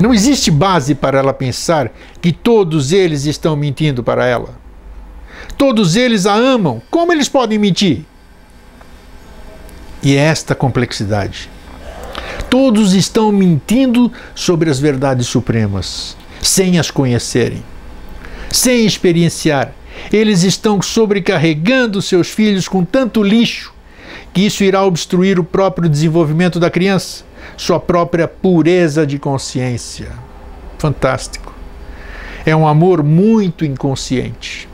Não 0.00 0.14
existe 0.14 0.50
base 0.50 0.94
para 0.94 1.18
ela 1.18 1.32
pensar 1.34 1.92
que 2.22 2.32
todos 2.32 2.90
eles 2.90 3.26
estão 3.26 3.54
mentindo 3.54 4.02
para 4.02 4.24
ela. 4.24 4.58
Todos 5.58 5.94
eles 5.94 6.24
a 6.24 6.34
amam. 6.34 6.80
Como 6.90 7.12
eles 7.12 7.28
podem 7.28 7.58
mentir? 7.58 8.06
E 10.02 10.16
é 10.16 10.20
esta 10.20 10.54
complexidade. 10.54 11.50
Todos 12.50 12.94
estão 12.94 13.30
mentindo 13.30 14.12
sobre 14.34 14.68
as 14.68 14.80
verdades 14.80 15.28
supremas, 15.28 16.16
sem 16.42 16.80
as 16.80 16.90
conhecerem, 16.90 17.62
sem 18.50 18.84
experienciar. 18.84 19.72
Eles 20.12 20.42
estão 20.42 20.82
sobrecarregando 20.82 22.02
seus 22.02 22.28
filhos 22.28 22.66
com 22.66 22.84
tanto 22.84 23.22
lixo 23.22 23.72
que 24.32 24.42
isso 24.42 24.64
irá 24.64 24.84
obstruir 24.84 25.38
o 25.38 25.44
próprio 25.44 25.88
desenvolvimento 25.88 26.58
da 26.58 26.70
criança, 26.70 27.24
sua 27.56 27.78
própria 27.78 28.26
pureza 28.26 29.06
de 29.06 29.18
consciência. 29.18 30.10
Fantástico. 30.78 31.54
É 32.44 32.54
um 32.54 32.66
amor 32.66 33.02
muito 33.02 33.64
inconsciente. 33.64 34.68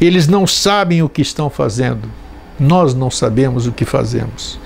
Eles 0.00 0.28
não 0.28 0.46
sabem 0.46 1.02
o 1.02 1.08
que 1.08 1.22
estão 1.22 1.48
fazendo. 1.48 2.08
Nós 2.58 2.94
não 2.94 3.10
sabemos 3.10 3.66
o 3.66 3.72
que 3.72 3.84
fazemos. 3.84 4.58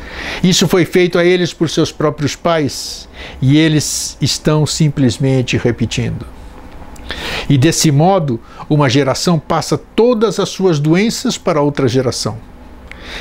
Isso 0.42 0.66
foi 0.66 0.85
feito 0.85 1.18
a 1.18 1.24
eles 1.24 1.52
por 1.52 1.68
seus 1.68 1.92
próprios 1.92 2.35
pais 2.35 3.09
e 3.40 3.59
eles 3.59 4.16
estão 4.20 4.64
simplesmente 4.66 5.56
repetindo. 5.56 6.26
E 7.48 7.59
desse 7.59 7.90
modo, 7.90 8.40
uma 8.68 8.88
geração 8.88 9.38
passa 9.38 9.76
todas 9.76 10.38
as 10.38 10.48
suas 10.48 10.78
doenças 10.78 11.37
para 11.37 11.61
outra 11.61 11.88
geração. 11.88 12.38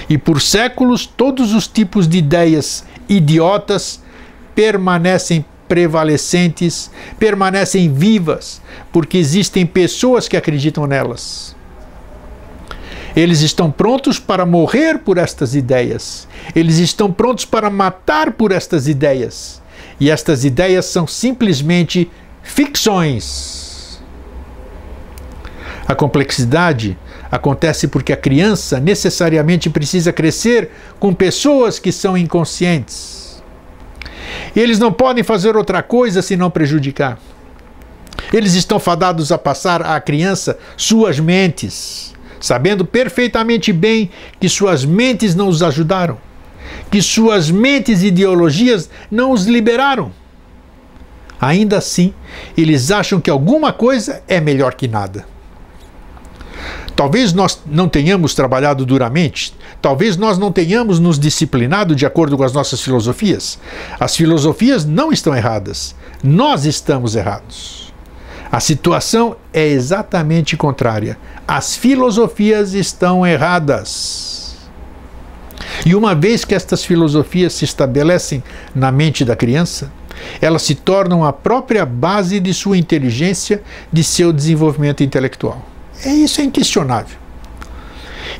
E 0.10 0.18
por 0.18 0.40
séculos, 0.42 1.06
todos 1.06 1.54
os 1.54 1.68
tipos 1.68 2.08
de 2.08 2.20
ideias 2.20 2.86
idiotas 3.08 4.02
permanecem 4.54 5.44
prevalecentes, 5.68 6.90
permanecem 7.20 7.92
vivas, 7.94 8.62
porque 8.92 9.18
existem 9.18 9.66
pessoas 9.66 10.28
que 10.28 10.36
acreditam 10.36 10.88
nelas. 10.88 11.56
Eles 13.16 13.42
estão 13.42 13.72
prontos 13.72 14.20
para 14.20 14.46
morrer 14.46 15.00
por 15.00 15.18
estas 15.18 15.56
ideias. 15.56 16.28
Eles 16.56 16.78
estão 16.78 17.12
prontos 17.12 17.46
para 17.46 17.70
matar 17.70 18.32
por 18.34 18.52
estas 18.52 18.88
ideias. 18.88 19.62
E 20.00 20.10
estas 20.10 20.46
ideias 20.46 20.86
são 20.86 21.08
simplesmente 21.08 22.10
ficções. 22.44 24.00
A 25.88 25.96
complexidade 25.96 26.98
acontece 27.32 27.88
porque 27.88 28.14
a 28.14 28.18
criança 28.18 28.80
necessariamente 28.80 29.70
precisa 29.70 30.14
crescer 30.14 30.70
com 31.00 31.14
pessoas 31.14 31.80
que 31.80 31.92
são 31.92 32.18
inconscientes. 32.18 33.42
Eles 34.56 34.80
não 34.80 34.92
podem 34.92 35.24
fazer 35.24 35.56
outra 35.56 35.82
coisa 35.82 36.22
senão 36.22 36.50
prejudicar. 36.50 37.20
Eles 38.32 38.54
estão 38.54 38.80
fadados 38.80 39.32
a 39.32 39.38
passar 39.38 39.82
à 39.82 40.00
criança 40.00 40.58
suas 40.78 41.20
mentes 41.20 42.14
sabendo 42.40 42.86
perfeitamente 42.86 43.74
bem 43.74 44.10
que 44.40 44.48
suas 44.48 44.86
mentes 44.86 45.36
não 45.36 45.48
os 45.48 45.62
ajudaram, 45.62 46.18
que 46.92 47.02
suas 47.02 47.50
mentes 47.50 48.02
e 48.02 48.08
ideologias 48.08 48.90
não 49.10 49.32
os 49.32 49.46
liberaram. 49.46 50.12
Ainda 51.40 51.78
assim, 51.78 52.14
eles 52.58 52.92
acham 52.92 53.22
que 53.22 53.30
alguma 53.30 53.72
coisa 53.72 54.22
é 54.28 54.42
melhor 54.42 54.74
que 54.74 54.88
nada. 54.88 55.26
Talvez 56.96 57.32
nós 57.32 57.62
não 57.66 57.88
tenhamos 57.88 58.36
trabalhado 58.36 58.86
duramente, 58.86 59.54
talvez 59.82 60.18
nós 60.18 60.38
não 60.38 60.52
tenhamos 60.52 61.00
nos 61.00 61.18
disciplinado 61.18 61.96
de 61.96 62.06
acordo 62.06 62.36
com 62.36 62.44
as 62.44 62.52
nossas 62.52 62.82
filosofias. 62.82 63.58
As 63.98 64.18
filosofias 64.18 64.84
não 64.84 65.10
estão 65.10 65.34
erradas, 65.34 65.96
nós 66.22 66.66
estamos 66.66 67.16
errados. 67.16 67.89
A 68.52 68.60
situação 68.60 69.36
é 69.54 69.68
exatamente 69.68 70.58
contrária. 70.58 71.18
As 71.48 71.76
filosofias 71.76 72.74
estão 72.74 73.26
erradas. 73.26 74.58
E 75.86 75.94
uma 75.96 76.16
vez 76.16 76.44
que 76.44 76.56
estas 76.56 76.84
filosofias 76.84 77.54
se 77.54 77.66
estabelecem 77.66 78.44
na 78.74 78.92
mente 78.92 79.24
da 79.24 79.36
criança, 79.36 79.92
elas 80.42 80.64
se 80.64 80.74
tornam 80.76 81.24
a 81.24 81.32
própria 81.32 81.86
base 81.86 82.40
de 82.40 82.54
sua 82.54 82.78
inteligência, 82.78 83.62
de 83.94 84.04
seu 84.04 84.34
desenvolvimento 84.34 85.04
intelectual. 85.04 85.64
É 86.04 86.10
isso 86.10 86.42
é 86.42 86.44
inquestionável. 86.44 87.18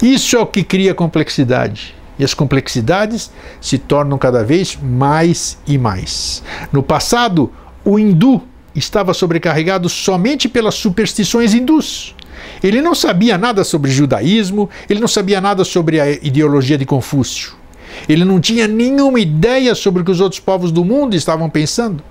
Isso 0.02 0.36
é 0.36 0.40
o 0.40 0.48
que 0.48 0.64
cria 0.64 0.94
complexidade. 0.94 1.96
E 2.18 2.24
as 2.24 2.34
complexidades 2.34 3.32
se 3.62 3.78
tornam 3.78 4.18
cada 4.18 4.44
vez 4.44 4.78
mais 4.82 5.58
e 5.68 5.78
mais. 5.78 6.44
No 6.72 6.84
passado, 6.84 7.52
o 7.86 7.98
hindu 7.98 8.44
estava 8.76 9.14
sobrecarregado 9.14 9.90
somente 9.90 10.48
pelas 10.48 10.76
superstições 10.76 11.54
hindus. 11.54 12.16
Ele 12.64 12.82
não 12.82 12.96
sabia 12.96 13.38
nada 13.38 13.64
sobre 13.64 13.92
judaísmo, 13.92 14.70
ele 14.90 15.00
não 15.00 15.08
sabia 15.08 15.40
nada 15.42 15.64
sobre 15.64 16.00
a 16.00 16.10
ideologia 16.10 16.78
de 16.78 16.86
Confúcio. 16.86 17.54
Ele 18.08 18.24
não 18.24 18.40
tinha 18.40 18.68
nenhuma 18.68 19.20
ideia 19.20 19.74
sobre 19.76 20.02
o 20.02 20.06
que 20.06 20.12
os 20.12 20.22
outros 20.22 20.40
povos 20.40 20.72
do 20.72 20.86
mundo 20.86 21.16
estavam 21.16 21.50
pensando. 21.50 22.04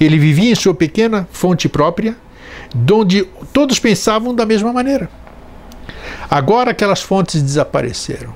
Ele 0.00 0.18
vivia 0.18 0.50
em 0.50 0.54
sua 0.54 0.74
pequena 0.74 1.28
fonte 1.30 1.68
própria, 1.68 2.16
onde 2.92 3.24
todos 3.52 3.78
pensavam 3.78 4.34
da 4.34 4.44
mesma 4.44 4.72
maneira. 4.72 5.08
Agora 6.28 6.70
aquelas 6.70 7.00
fontes 7.00 7.42
desapareceram. 7.42 8.34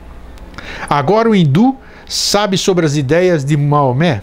Agora 0.88 1.29
o 1.29 1.35
hindu 1.35 1.77
sabe 2.07 2.57
sobre 2.59 2.85
as 2.85 2.97
ideias 2.97 3.44
de 3.44 3.57
Maomé, 3.57 4.23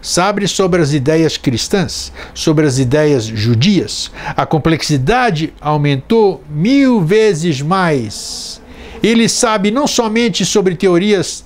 sabe 0.00 0.46
sobre 0.48 0.80
as 0.80 0.92
ideias 0.92 1.36
cristãs, 1.36 2.12
sobre 2.34 2.66
as 2.66 2.78
ideias 2.78 3.24
judias. 3.24 4.10
A 4.36 4.46
complexidade 4.46 5.52
aumentou 5.60 6.42
mil 6.48 7.00
vezes 7.00 7.60
mais. 7.60 8.60
Ele 9.02 9.28
sabe 9.28 9.70
não 9.70 9.86
somente 9.86 10.44
sobre 10.44 10.74
teorias 10.74 11.44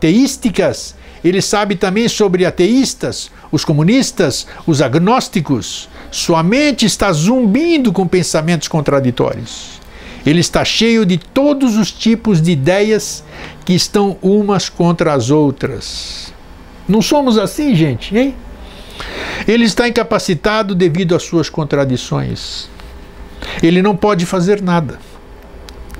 teísticas, 0.00 0.94
ele 1.24 1.42
sabe 1.42 1.74
também 1.74 2.08
sobre 2.08 2.46
ateístas, 2.46 3.30
os 3.50 3.64
comunistas, 3.64 4.46
os 4.66 4.80
agnósticos. 4.80 5.88
Sua 6.10 6.42
mente 6.42 6.86
está 6.86 7.12
zumbindo 7.12 7.92
com 7.92 8.06
pensamentos 8.06 8.68
contraditórios. 8.68 9.78
Ele 10.24 10.40
está 10.40 10.64
cheio 10.64 11.04
de 11.04 11.16
todos 11.18 11.76
os 11.76 11.90
tipos 11.90 12.40
de 12.40 12.52
ideias 12.52 13.24
que 13.64 13.72
estão 13.72 14.16
umas 14.22 14.68
contra 14.68 15.12
as 15.12 15.30
outras. 15.30 16.32
Não 16.88 17.02
somos 17.02 17.36
assim, 17.36 17.74
gente, 17.74 18.16
hein? 18.16 18.34
Ele 19.46 19.64
está 19.64 19.86
incapacitado 19.86 20.74
devido 20.74 21.14
às 21.14 21.22
suas 21.22 21.50
contradições. 21.50 22.68
Ele 23.62 23.82
não 23.82 23.96
pode 23.96 24.24
fazer 24.26 24.62
nada. 24.62 24.98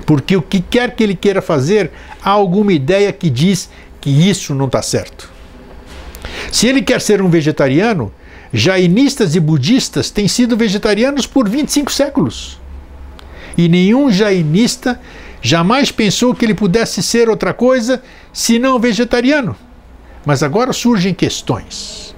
Porque 0.05 0.35
o 0.35 0.41
que 0.41 0.59
quer 0.59 0.95
que 0.95 1.03
ele 1.03 1.15
queira 1.15 1.41
fazer, 1.41 1.91
há 2.23 2.31
alguma 2.31 2.73
ideia 2.73 3.13
que 3.13 3.29
diz 3.29 3.69
que 4.01 4.09
isso 4.09 4.55
não 4.55 4.65
está 4.65 4.81
certo. 4.81 5.29
Se 6.51 6.67
ele 6.67 6.81
quer 6.81 6.99
ser 6.99 7.21
um 7.21 7.29
vegetariano, 7.29 8.11
jainistas 8.51 9.35
e 9.35 9.39
budistas 9.39 10.09
têm 10.09 10.27
sido 10.27 10.57
vegetarianos 10.57 11.27
por 11.27 11.47
25 11.47 11.91
séculos. 11.91 12.59
E 13.57 13.67
nenhum 13.69 14.11
jainista 14.11 14.99
jamais 15.41 15.91
pensou 15.91 16.33
que 16.33 16.45
ele 16.45 16.55
pudesse 16.55 17.03
ser 17.03 17.29
outra 17.29 17.53
coisa 17.53 18.01
senão 18.33 18.79
vegetariano. 18.79 19.55
Mas 20.29 20.43
agora 20.43 20.71
surgem 20.71 21.11
questões. 21.11 22.15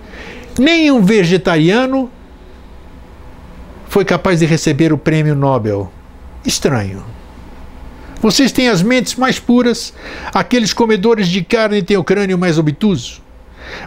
Nenhum 0.60 1.02
vegetariano 1.02 2.12
foi 3.88 4.04
capaz 4.04 4.40
de 4.42 4.46
receber 4.46 4.92
o 4.92 4.98
prêmio 4.98 5.34
Nobel. 5.34 5.90
Estranho. 6.46 7.06
Vocês 8.22 8.52
têm 8.52 8.68
as 8.68 8.82
mentes 8.82 9.16
mais 9.16 9.40
puras, 9.40 9.94
aqueles 10.34 10.74
comedores 10.74 11.30
de 11.30 11.42
carne 11.42 11.82
têm 11.82 11.96
o 11.96 12.04
crânio 12.04 12.38
mais 12.38 12.58
obtuso. 12.58 13.22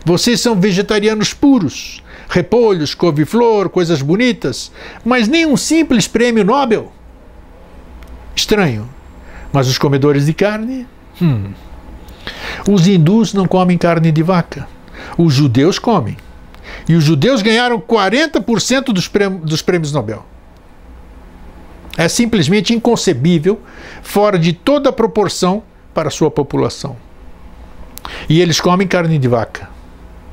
Vocês 0.06 0.40
são 0.40 0.58
vegetarianos 0.58 1.34
puros, 1.34 2.02
repolhos, 2.26 2.94
couve-flor, 2.94 3.68
coisas 3.68 4.00
bonitas, 4.00 4.72
mas 5.04 5.28
nem 5.28 5.44
um 5.44 5.54
simples 5.54 6.08
prêmio 6.08 6.46
Nobel. 6.46 6.90
Estranho. 8.34 8.88
Mas 9.52 9.68
os 9.68 9.76
comedores 9.76 10.24
de 10.24 10.32
carne? 10.32 10.86
Hum. 11.20 11.52
Os 12.68 12.86
hindus 12.86 13.34
não 13.34 13.46
comem 13.46 13.76
carne 13.76 14.10
de 14.10 14.22
vaca. 14.22 14.66
Os 15.18 15.34
judeus 15.34 15.78
comem. 15.78 16.16
E 16.88 16.94
os 16.94 17.04
judeus 17.04 17.42
ganharam 17.42 17.80
40% 17.80 18.92
dos 19.42 19.62
prêmios, 19.62 19.92
Nobel. 19.92 20.24
É 21.96 22.08
simplesmente 22.08 22.74
inconcebível, 22.74 23.60
fora 24.02 24.38
de 24.38 24.52
toda 24.52 24.92
proporção 24.92 25.62
para 25.92 26.08
a 26.08 26.10
sua 26.10 26.30
população. 26.30 26.96
E 28.28 28.40
eles 28.40 28.60
comem 28.60 28.86
carne 28.86 29.18
de 29.18 29.28
vaca. 29.28 29.68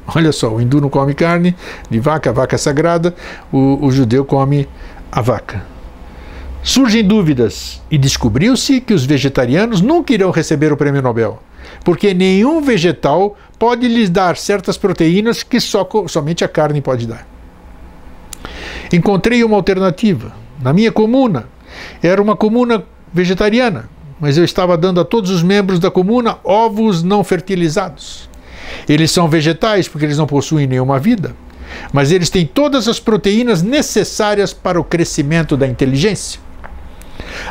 Olha 0.07 0.31
só, 0.31 0.49
o 0.49 0.59
hindu 0.59 0.81
não 0.81 0.89
come 0.89 1.13
carne 1.13 1.55
de 1.89 1.99
vaca, 1.99 2.31
a 2.31 2.33
vaca 2.33 2.55
é 2.55 2.57
sagrada, 2.57 3.13
o, 3.51 3.85
o 3.85 3.91
judeu 3.91 4.25
come 4.25 4.67
a 5.11 5.21
vaca. 5.21 5.63
Surgem 6.63 7.03
dúvidas 7.03 7.81
e 7.89 7.97
descobriu-se 7.97 8.81
que 8.81 8.93
os 8.93 9.05
vegetarianos 9.05 9.81
nunca 9.81 10.13
irão 10.13 10.31
receber 10.31 10.71
o 10.71 10.77
prêmio 10.77 11.01
Nobel, 11.01 11.41
porque 11.83 12.13
nenhum 12.13 12.61
vegetal 12.61 13.37
pode 13.57 13.87
lhes 13.87 14.09
dar 14.09 14.37
certas 14.37 14.77
proteínas 14.77 15.43
que 15.43 15.59
só, 15.59 15.87
somente 16.07 16.43
a 16.43 16.47
carne 16.47 16.81
pode 16.81 17.07
dar. 17.07 17.27
Encontrei 18.91 19.43
uma 19.43 19.55
alternativa. 19.55 20.33
Na 20.61 20.73
minha 20.73 20.91
comuna, 20.91 21.45
era 22.01 22.21
uma 22.21 22.35
comuna 22.35 22.83
vegetariana, 23.13 23.89
mas 24.19 24.37
eu 24.37 24.43
estava 24.43 24.77
dando 24.77 24.99
a 24.99 25.05
todos 25.05 25.31
os 25.31 25.41
membros 25.41 25.79
da 25.79 25.89
comuna 25.89 26.37
ovos 26.43 27.01
não 27.01 27.23
fertilizados. 27.23 28.29
Eles 28.87 29.11
são 29.11 29.27
vegetais 29.27 29.87
porque 29.87 30.05
eles 30.05 30.17
não 30.17 30.27
possuem 30.27 30.67
nenhuma 30.67 30.99
vida, 30.99 31.35
mas 31.91 32.11
eles 32.11 32.29
têm 32.29 32.45
todas 32.45 32.87
as 32.87 32.99
proteínas 32.99 33.61
necessárias 33.61 34.53
para 34.53 34.79
o 34.79 34.83
crescimento 34.83 35.57
da 35.57 35.67
inteligência. 35.67 36.39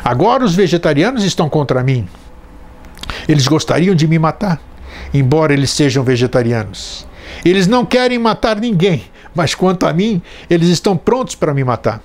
Agora 0.03 0.43
os 0.43 0.55
vegetarianos 0.55 1.23
estão 1.23 1.49
contra 1.49 1.83
mim. 1.83 2.07
Eles 3.27 3.47
gostariam 3.47 3.95
de 3.95 4.07
me 4.07 4.19
matar, 4.19 4.61
embora 5.13 5.53
eles 5.53 5.71
sejam 5.71 6.03
vegetarianos. 6.03 7.07
Eles 7.45 7.67
não 7.67 7.85
querem 7.85 8.19
matar 8.19 8.59
ninguém, 8.59 9.03
mas 9.33 9.55
quanto 9.55 9.85
a 9.85 9.93
mim, 9.93 10.21
eles 10.49 10.69
estão 10.69 10.97
prontos 10.97 11.35
para 11.35 11.53
me 11.53 11.63
matar. 11.63 12.01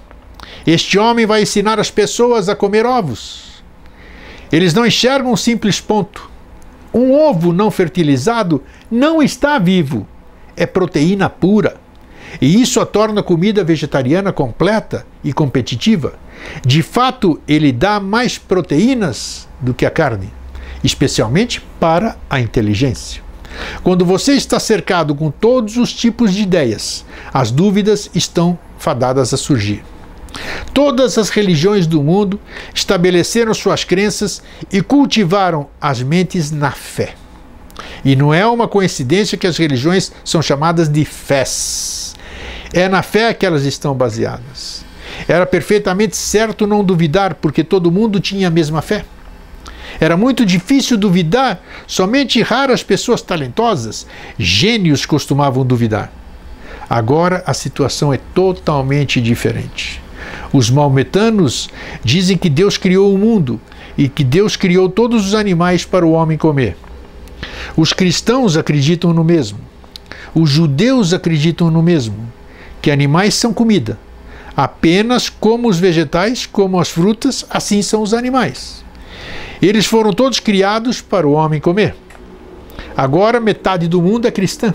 Este 0.67 0.99
homem 0.99 1.27
vai 1.27 1.43
ensinar 1.43 1.79
as 1.79 1.91
pessoas 1.91 2.49
a 2.49 2.57
comer 2.57 2.87
ovos. 2.87 3.63
Eles 4.51 4.73
não 4.73 4.87
enxergam 4.87 5.33
um 5.33 5.37
simples 5.37 5.81
ponto. 5.81 6.31
Um 6.95 7.13
ovo 7.13 7.53
não 7.53 7.71
fertilizado 7.71 8.63
não 8.91 9.23
está 9.23 9.59
vivo, 9.59 10.07
é 10.57 10.65
proteína 10.65 11.29
pura. 11.29 11.77
E 12.41 12.61
isso 12.61 12.81
a 12.81 12.87
torna 12.87 13.21
a 13.21 13.25
comida 13.25 13.63
vegetariana 13.63 14.33
completa 14.33 15.07
e 15.23 15.33
competitiva. 15.33 16.15
De 16.65 16.83
fato, 16.83 17.41
ele 17.47 17.73
dá 17.73 18.01
mais 18.01 18.39
proteínas 18.39 19.49
do 19.61 19.75
que 19.75 19.87
a 19.87 19.91
carne, 19.91 20.33
especialmente 20.83 21.61
para 21.81 22.17
a 22.29 22.41
inteligência. 22.41 23.23
Quando 23.83 24.05
você 24.05 24.33
está 24.33 24.61
cercado 24.61 25.15
com 25.15 25.31
todos 25.31 25.77
os 25.77 25.93
tipos 25.93 26.35
de 26.35 26.43
ideias, 26.43 27.05
as 27.33 27.51
dúvidas 27.51 28.11
estão 28.15 28.59
fadadas 28.79 29.33
a 29.33 29.37
surgir. 29.37 29.83
Todas 30.75 31.17
as 31.17 31.31
religiões 31.31 31.87
do 31.87 32.03
mundo 32.03 32.39
estabeleceram 32.75 33.55
suas 33.55 33.85
crenças 33.85 34.43
e 34.71 34.83
cultivaram 34.83 35.69
as 35.81 36.03
mentes 36.03 36.51
na 36.51 36.71
fé. 36.71 37.15
E 38.05 38.15
não 38.15 38.33
é 38.33 38.47
uma 38.47 38.69
coincidência 38.69 39.39
que 39.39 39.47
as 39.47 39.57
religiões 39.57 40.12
são 40.25 40.43
chamadas 40.43 40.89
de 40.89 41.05
fés. 41.05 42.15
É 42.73 42.89
na 42.89 43.03
fé 43.03 43.33
que 43.33 43.47
elas 43.47 43.65
estão 43.65 43.95
baseadas. 43.95 44.85
Era 45.27 45.47
perfeitamente 45.47 46.17
certo 46.17 46.67
não 46.67 46.85
duvidar, 46.85 47.35
porque 47.35 47.65
todo 47.65 47.91
mundo 47.91 48.21
tinha 48.21 48.49
a 48.49 48.51
mesma 48.51 48.83
fé. 48.83 49.05
Era 50.01 50.17
muito 50.17 50.45
difícil 50.45 50.97
duvidar, 50.97 51.63
somente 51.87 52.43
raras 52.43 52.83
pessoas 52.83 53.23
talentosas, 53.23 54.07
gênios, 54.39 55.07
costumavam 55.07 55.65
duvidar. 55.65 56.13
Agora 56.89 57.43
a 57.47 57.55
situação 57.55 58.13
é 58.13 58.19
totalmente 58.35 59.21
diferente. 59.21 60.01
Os 60.53 60.71
maometanos 60.71 61.69
dizem 62.05 62.37
que 62.37 62.49
Deus 62.49 62.77
criou 62.77 63.13
o 63.13 63.19
mundo 63.19 63.61
e 63.97 64.09
que 64.09 64.23
Deus 64.23 64.57
criou 64.57 64.89
todos 64.89 65.27
os 65.27 65.35
animais 65.35 65.85
para 65.85 66.07
o 66.07 66.13
homem 66.13 66.39
comer. 66.39 66.77
Os 67.77 67.93
cristãos 67.93 68.57
acreditam 68.57 69.13
no 69.13 69.25
mesmo. 69.25 69.59
Os 70.35 70.51
judeus 70.51 71.13
acreditam 71.13 71.71
no 71.71 71.83
mesmo, 71.83 72.31
que 72.83 72.91
animais 72.91 73.35
são 73.35 73.55
comida. 73.55 73.99
Apenas 74.57 75.29
como 75.29 75.69
os 75.69 75.79
vegetais, 75.79 76.47
como 76.47 76.79
as 76.79 76.89
frutas, 76.89 77.45
assim 77.51 77.83
são 77.83 78.03
os 78.03 78.15
animais. 78.15 78.86
Eles 79.61 79.87
foram 79.87 80.12
todos 80.12 80.40
criados 80.40 81.01
para 81.01 81.27
o 81.27 81.33
homem 81.33 81.61
comer. 81.61 81.95
Agora 82.97 83.40
metade 83.40 83.88
do 83.88 84.01
mundo 84.03 84.27
é 84.27 84.31
cristã. 84.31 84.75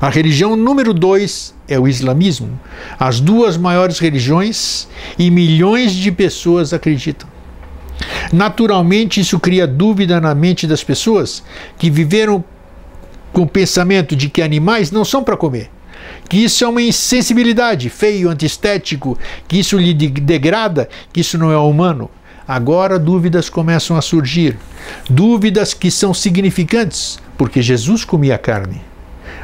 A 0.00 0.10
religião 0.10 0.56
número 0.56 0.92
dois 0.92 1.54
é 1.66 1.78
o 1.78 1.88
islamismo. 1.88 2.60
As 2.98 3.18
duas 3.18 3.56
maiores 3.56 3.98
religiões 3.98 4.86
e 5.18 5.30
milhões 5.30 5.92
de 5.92 6.12
pessoas 6.12 6.72
acreditam. 6.72 7.28
Naturalmente, 8.32 9.20
isso 9.20 9.40
cria 9.40 9.66
dúvida 9.66 10.20
na 10.20 10.34
mente 10.34 10.66
das 10.66 10.84
pessoas 10.84 11.42
que 11.78 11.90
viveram 11.90 12.44
com 13.32 13.42
o 13.42 13.46
pensamento 13.46 14.14
de 14.14 14.28
que 14.28 14.42
animais 14.42 14.90
não 14.90 15.04
são 15.04 15.22
para 15.22 15.36
comer, 15.36 15.70
que 16.28 16.38
isso 16.38 16.64
é 16.64 16.68
uma 16.68 16.82
insensibilidade, 16.82 17.88
feio, 17.88 18.30
antiestético, 18.30 19.18
que 19.46 19.58
isso 19.58 19.78
lhe 19.78 19.94
degrada, 19.94 20.88
que 21.12 21.20
isso 21.20 21.38
não 21.38 21.50
é 21.50 21.56
humano. 21.56 22.10
Agora 22.48 22.96
dúvidas 22.96 23.48
começam 23.48 23.96
a 23.96 24.00
surgir, 24.00 24.56
dúvidas 25.10 25.74
que 25.74 25.90
são 25.90 26.14
significantes, 26.14 27.18
porque 27.36 27.60
Jesus 27.60 28.04
comia 28.04 28.38
carne. 28.38 28.80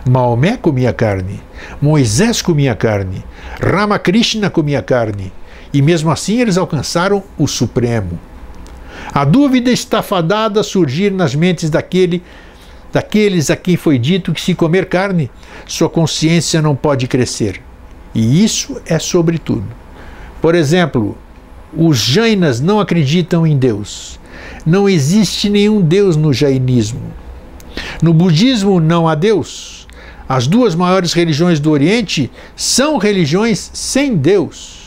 Maomé 0.09 0.57
comia 0.57 0.93
carne, 0.93 1.41
Moisés 1.81 2.41
comia 2.41 2.77
carne, 2.77 3.25
Ramakrishna 3.61 4.49
comia 4.51 4.81
carne, 4.83 5.33
e 5.73 5.83
mesmo 5.83 6.11
assim 6.13 6.41
eles 6.41 6.57
alcançaram 6.57 7.25
o 7.37 7.49
Supremo. 7.49 8.19
A 9.13 9.25
dúvida 9.25 9.71
está 9.73 10.01
fadada 10.01 10.61
a 10.61 10.65
surgir 10.65 11.11
nas 11.11 11.35
mentes 11.35 11.71
daquele, 11.71 12.23
daqueles 12.93 13.51
a 13.51 13.57
quem 13.57 13.77
foi 13.77 13.99
dito 13.99 14.33
que 14.33 14.41
se 14.41 14.55
comer 14.55 14.87
carne, 14.87 15.29
sua 15.67 15.89
consciência 15.89 16.63
não 16.63 16.77
pode 16.77 17.09
crescer. 17.09 17.61
E 18.15 18.45
isso 18.45 18.81
é 18.87 18.99
sobre 18.99 19.39
tudo. 19.39 19.67
Por 20.41 20.55
exemplo, 20.55 21.17
os 21.77 21.99
Jainas 21.99 22.61
não 22.61 22.81
acreditam 22.81 23.47
em 23.47 23.57
Deus. 23.57 24.21
Não 24.65 24.89
existe 24.89 25.49
nenhum 25.49 25.81
Deus 25.81 26.17
no 26.17 26.33
jainismo. 26.33 27.01
No 28.03 28.13
budismo 28.13 28.81
não 28.81 29.09
há 29.09 29.15
Deus. 29.15 29.87
As 30.29 30.47
duas 30.47 30.75
maiores 30.75 31.13
religiões 31.13 31.61
do 31.61 31.71
Oriente 31.71 32.31
são 32.55 32.97
religiões 32.97 33.71
sem 33.73 34.17
Deus. 34.17 34.81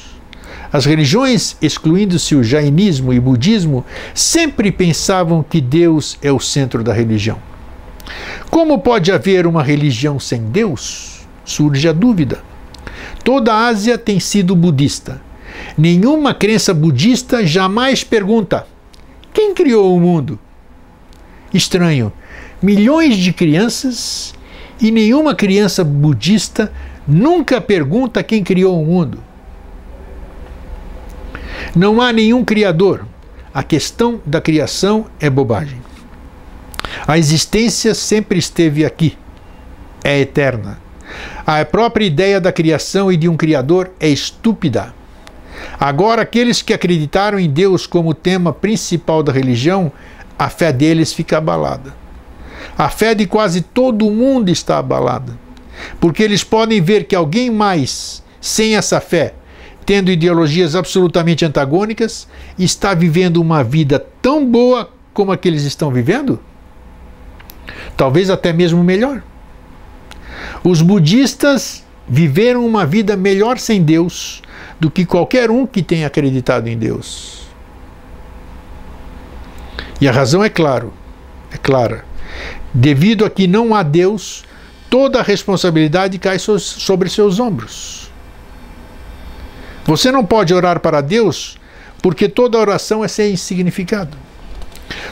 As 0.72 0.86
religiões, 0.86 1.56
excluindo-se 1.62 2.36
o 2.36 2.44
jainismo 2.44 3.14
e 3.14 3.20
budismo, 3.20 3.86
sempre 4.14 4.72
pensavam 4.72 5.44
que 5.44 5.62
Deus 5.62 6.18
é 6.22 6.32
o 6.32 6.40
centro 6.40 6.84
da 6.84 6.94
religião. 6.94 7.38
Como 8.50 8.80
pode 8.80 9.12
haver 9.12 9.48
uma 9.48 9.64
religião 9.64 10.20
sem 10.20 10.42
Deus? 10.42 11.26
Surge 11.44 11.88
a 11.88 11.94
dúvida. 11.94 12.40
Toda 13.24 13.54
a 13.54 13.68
Ásia 13.68 13.98
tem 13.98 14.20
sido 14.20 14.56
budista. 14.56 15.22
Nenhuma 15.78 16.34
crença 16.34 16.74
budista 16.74 17.46
jamais 17.46 18.04
pergunta: 18.04 18.68
quem 19.34 19.54
criou 19.54 19.96
o 19.96 20.00
mundo? 20.00 20.40
Estranho. 21.54 22.12
Milhões 22.62 23.18
de 23.18 23.34
crianças 23.34 24.34
e 24.82 24.92
nenhuma 24.92 25.36
criança 25.36 25.84
budista 25.84 26.72
nunca 27.08 27.62
pergunta 27.62 28.24
quem 28.24 28.44
criou 28.44 28.82
o 28.82 28.86
mundo. 28.86 29.20
Não 31.76 32.02
há 32.02 32.12
nenhum 32.12 32.44
criador. 32.44 33.06
A 33.54 33.64
questão 33.64 34.22
da 34.26 34.42
criação 34.42 35.06
é 35.20 35.30
bobagem. 35.30 35.82
A 37.08 37.18
existência 37.18 37.94
sempre 37.94 38.40
esteve 38.40 38.86
aqui. 38.86 39.18
É 40.04 40.20
eterna. 40.20 40.80
A 41.46 41.64
própria 41.64 42.06
ideia 42.06 42.42
da 42.42 42.52
criação 42.52 43.12
e 43.12 43.18
de 43.18 43.30
um 43.30 43.38
criador 43.38 43.92
é 44.00 44.10
estúpida. 44.10 44.94
Agora, 45.80 46.22
aqueles 46.22 46.62
que 46.62 46.74
acreditaram 46.74 47.40
em 47.40 47.50
Deus 47.50 47.86
como 47.86 48.14
tema 48.14 48.54
principal 48.54 49.22
da 49.22 49.32
religião, 49.32 49.92
a 50.38 50.50
fé 50.50 50.72
deles 50.72 51.14
fica 51.14 51.38
abalada. 51.38 51.94
A 52.78 52.90
fé 52.90 53.16
de 53.16 53.26
quase 53.26 53.62
todo 53.62 54.10
mundo 54.12 54.50
está 54.50 54.78
abalada, 54.78 55.38
porque 56.00 56.24
eles 56.24 56.44
podem 56.44 56.82
ver 56.82 57.06
que 57.06 57.16
alguém 57.16 57.50
mais, 57.50 58.24
sem 58.42 58.76
essa 58.76 59.00
fé, 59.00 59.34
tendo 59.86 60.12
ideologias 60.12 60.76
absolutamente 60.76 61.46
antagônicas, 61.46 62.28
está 62.58 62.94
vivendo 62.94 63.38
uma 63.38 63.64
vida 63.64 64.04
tão 64.22 64.46
boa 64.46 64.90
como 65.14 65.32
a 65.32 65.38
que 65.38 65.48
eles 65.48 65.64
estão 65.64 65.92
vivendo? 65.92 66.40
Talvez 67.96 68.30
até 68.30 68.52
mesmo 68.52 68.84
melhor. 68.84 69.24
Os 70.64 70.82
budistas 70.82 71.84
viveram 72.08 72.66
uma 72.66 72.86
vida 72.86 73.16
melhor 73.16 73.58
sem 73.58 73.82
Deus 73.82 74.42
do 74.80 74.92
que 74.92 75.06
qualquer 75.06 75.50
um 75.50 75.66
que 75.66 75.82
tenha 75.82 76.08
acreditado 76.08 76.68
em 76.68 76.78
Deus. 76.78 77.48
E 80.00 80.08
a 80.08 80.12
razão 80.12 80.44
é 80.44 80.50
claro, 80.50 80.94
é 81.52 81.58
clara. 81.58 82.04
Devido 82.74 83.24
a 83.24 83.30
que 83.30 83.48
não 83.48 83.74
há 83.74 83.82
Deus, 83.82 84.44
toda 84.90 85.20
a 85.20 85.24
responsabilidade 85.24 86.18
cai 86.20 86.38
sobre 86.40 87.10
seus 87.10 87.40
ombros. 87.40 88.12
Você 89.86 90.12
não 90.12 90.26
pode 90.26 90.54
orar 90.54 90.80
para 90.80 91.00
Deus 91.00 91.58
porque 92.02 92.28
toda 92.28 92.58
oração 92.58 93.04
é 93.04 93.08
sem 93.08 93.36
significado. 93.36 94.18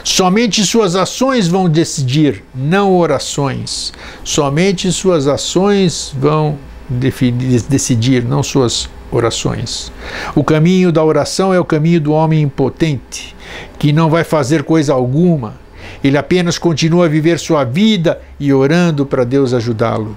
Somente 0.04 0.64
suas 0.64 0.94
ações 0.94 1.48
vão 1.48 1.68
decidir, 1.68 2.44
não 2.54 2.96
orações. 2.96 3.92
Somente 4.22 4.92
suas 4.92 5.26
ações 5.26 6.14
vão 6.16 6.58
decidir, 6.88 8.24
não 8.24 8.42
suas 8.42 8.88
orações. 9.14 9.92
O 10.34 10.42
caminho 10.42 10.90
da 10.92 11.04
oração 11.04 11.52
é 11.54 11.60
o 11.60 11.64
caminho 11.64 12.00
do 12.00 12.12
homem 12.12 12.42
impotente, 12.42 13.34
que 13.78 13.92
não 13.92 14.10
vai 14.10 14.24
fazer 14.24 14.62
coisa 14.62 14.92
alguma, 14.92 15.54
ele 16.02 16.18
apenas 16.18 16.58
continua 16.58 17.06
a 17.06 17.08
viver 17.08 17.38
sua 17.38 17.64
vida 17.64 18.20
e 18.38 18.52
orando 18.52 19.06
para 19.06 19.24
Deus 19.24 19.54
ajudá-lo. 19.54 20.16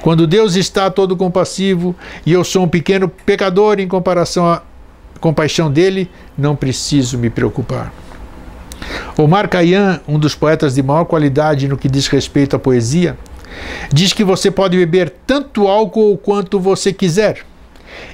Quando 0.00 0.26
Deus 0.26 0.54
está 0.54 0.88
todo 0.88 1.16
compassivo 1.16 1.96
e 2.24 2.32
eu 2.32 2.44
sou 2.44 2.64
um 2.64 2.68
pequeno 2.68 3.08
pecador 3.08 3.80
em 3.80 3.88
comparação 3.88 4.46
à 4.46 4.62
compaixão 5.20 5.70
dele, 5.70 6.08
não 6.38 6.54
preciso 6.54 7.18
me 7.18 7.28
preocupar. 7.28 7.92
Omar 9.18 9.48
Khayyam, 9.48 9.98
um 10.06 10.18
dos 10.18 10.34
poetas 10.34 10.74
de 10.74 10.82
maior 10.82 11.06
qualidade 11.06 11.66
no 11.66 11.76
que 11.76 11.88
diz 11.88 12.06
respeito 12.06 12.54
à 12.54 12.58
poesia, 12.58 13.18
diz 13.92 14.12
que 14.12 14.22
você 14.22 14.50
pode 14.50 14.76
beber 14.76 15.12
tanto 15.26 15.66
álcool 15.66 16.16
quanto 16.18 16.60
você 16.60 16.92
quiser. 16.92 17.44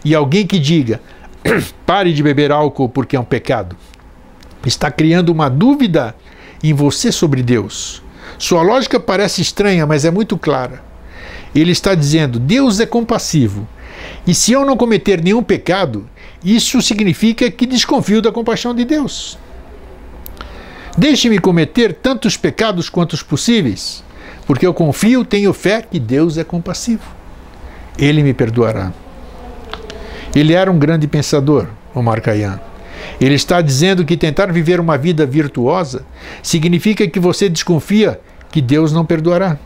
E 0.04 0.14
alguém 0.14 0.46
que 0.46 0.58
diga, 0.58 1.00
pare 1.86 2.12
de 2.12 2.22
beber 2.22 2.52
álcool 2.52 2.88
porque 2.88 3.16
é 3.16 3.20
um 3.20 3.24
pecado, 3.24 3.76
está 4.64 4.90
criando 4.90 5.30
uma 5.30 5.48
dúvida 5.48 6.14
em 6.62 6.72
você 6.72 7.10
sobre 7.10 7.42
Deus. 7.42 8.02
Sua 8.38 8.62
lógica 8.62 8.98
parece 8.98 9.40
estranha, 9.42 9.86
mas 9.86 10.04
é 10.04 10.10
muito 10.10 10.36
clara. 10.36 10.82
Ele 11.54 11.72
está 11.72 11.94
dizendo: 11.94 12.38
Deus 12.38 12.80
é 12.80 12.86
compassivo. 12.86 13.68
E 14.26 14.34
se 14.34 14.52
eu 14.52 14.64
não 14.64 14.76
cometer 14.76 15.22
nenhum 15.22 15.42
pecado, 15.42 16.08
isso 16.44 16.80
significa 16.82 17.50
que 17.50 17.66
desconfio 17.66 18.22
da 18.22 18.32
compaixão 18.32 18.74
de 18.74 18.84
Deus. 18.84 19.38
Deixe-me 20.96 21.38
cometer 21.38 21.94
tantos 21.94 22.36
pecados 22.36 22.90
quantos 22.90 23.22
possíveis, 23.22 24.04
porque 24.46 24.66
eu 24.66 24.74
confio, 24.74 25.24
tenho 25.24 25.52
fé 25.52 25.82
que 25.82 25.98
Deus 25.98 26.36
é 26.36 26.44
compassivo. 26.44 27.02
Ele 27.96 28.22
me 28.22 28.34
perdoará. 28.34 28.92
Ele 30.34 30.54
era 30.54 30.70
um 30.70 30.78
grande 30.78 31.06
pensador, 31.06 31.66
Omar 31.94 32.20
Khayyam. 32.20 32.58
Ele 33.20 33.34
está 33.34 33.60
dizendo 33.60 34.04
que 34.04 34.16
tentar 34.16 34.50
viver 34.52 34.80
uma 34.80 34.96
vida 34.96 35.26
virtuosa 35.26 36.04
significa 36.42 37.06
que 37.06 37.20
você 37.20 37.48
desconfia 37.48 38.20
que 38.50 38.60
Deus 38.60 38.92
não 38.92 39.04
perdoará. 39.04 39.58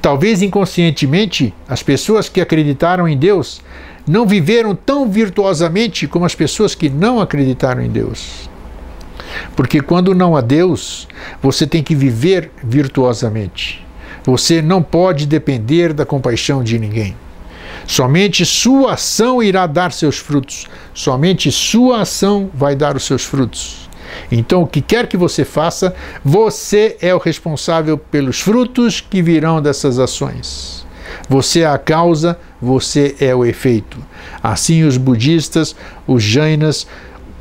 Talvez 0.00 0.42
inconscientemente, 0.42 1.52
as 1.68 1.82
pessoas 1.82 2.28
que 2.28 2.40
acreditaram 2.40 3.06
em 3.06 3.16
Deus 3.16 3.60
não 4.06 4.26
viveram 4.26 4.74
tão 4.74 5.10
virtuosamente 5.10 6.06
como 6.06 6.24
as 6.24 6.34
pessoas 6.34 6.74
que 6.74 6.88
não 6.88 7.20
acreditaram 7.20 7.82
em 7.82 7.90
Deus. 7.90 8.48
Porque 9.54 9.80
quando 9.80 10.14
não 10.14 10.36
há 10.36 10.40
Deus, 10.40 11.08
você 11.42 11.66
tem 11.66 11.82
que 11.82 11.94
viver 11.94 12.50
virtuosamente. 12.62 13.84
Você 14.24 14.62
não 14.62 14.82
pode 14.82 15.26
depender 15.26 15.92
da 15.92 16.06
compaixão 16.06 16.62
de 16.62 16.78
ninguém. 16.78 17.14
Somente 17.86 18.44
sua 18.44 18.94
ação 18.94 19.42
irá 19.42 19.66
dar 19.66 19.92
seus 19.92 20.18
frutos. 20.18 20.66
Somente 20.92 21.52
sua 21.52 22.00
ação 22.02 22.50
vai 22.52 22.74
dar 22.74 22.96
os 22.96 23.04
seus 23.04 23.24
frutos. 23.24 23.88
Então, 24.30 24.62
o 24.62 24.66
que 24.66 24.80
quer 24.80 25.06
que 25.06 25.16
você 25.16 25.44
faça, 25.44 25.94
você 26.24 26.96
é 27.00 27.14
o 27.14 27.18
responsável 27.18 27.96
pelos 27.96 28.40
frutos 28.40 29.00
que 29.00 29.22
virão 29.22 29.60
dessas 29.62 29.98
ações. 29.98 30.84
Você 31.28 31.60
é 31.60 31.66
a 31.66 31.78
causa, 31.78 32.38
você 32.60 33.14
é 33.20 33.34
o 33.34 33.44
efeito. 33.44 33.98
Assim, 34.42 34.82
os 34.82 34.96
budistas, 34.96 35.76
os 36.06 36.22
jainas, 36.22 36.86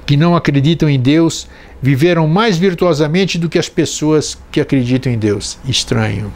que 0.06 0.16
não 0.16 0.36
acreditam 0.36 0.90
em 0.90 1.00
Deus, 1.00 1.48
viveram 1.82 2.28
mais 2.28 2.58
virtuosamente 2.58 3.38
do 3.38 3.50
que 3.50 3.60
as 3.60 3.70
pessoas 3.70 4.38
que 4.52 4.62
acreditam 4.62 5.12
em 5.12 5.18
Deus. 5.18 5.58
Estranho. 5.66 6.32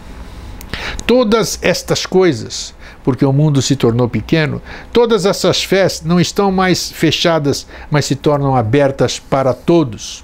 Todas 1.05 1.59
estas 1.61 2.05
coisas 2.05 2.73
porque 3.09 3.25
o 3.25 3.33
mundo 3.33 3.59
se 3.59 3.75
tornou 3.75 4.07
pequeno, 4.07 4.61
todas 4.93 5.25
essas 5.25 5.63
fés 5.63 6.03
não 6.05 6.19
estão 6.19 6.51
mais 6.51 6.91
fechadas, 6.91 7.65
mas 7.89 8.05
se 8.05 8.15
tornam 8.15 8.55
abertas 8.55 9.17
para 9.17 9.51
todos. 9.51 10.23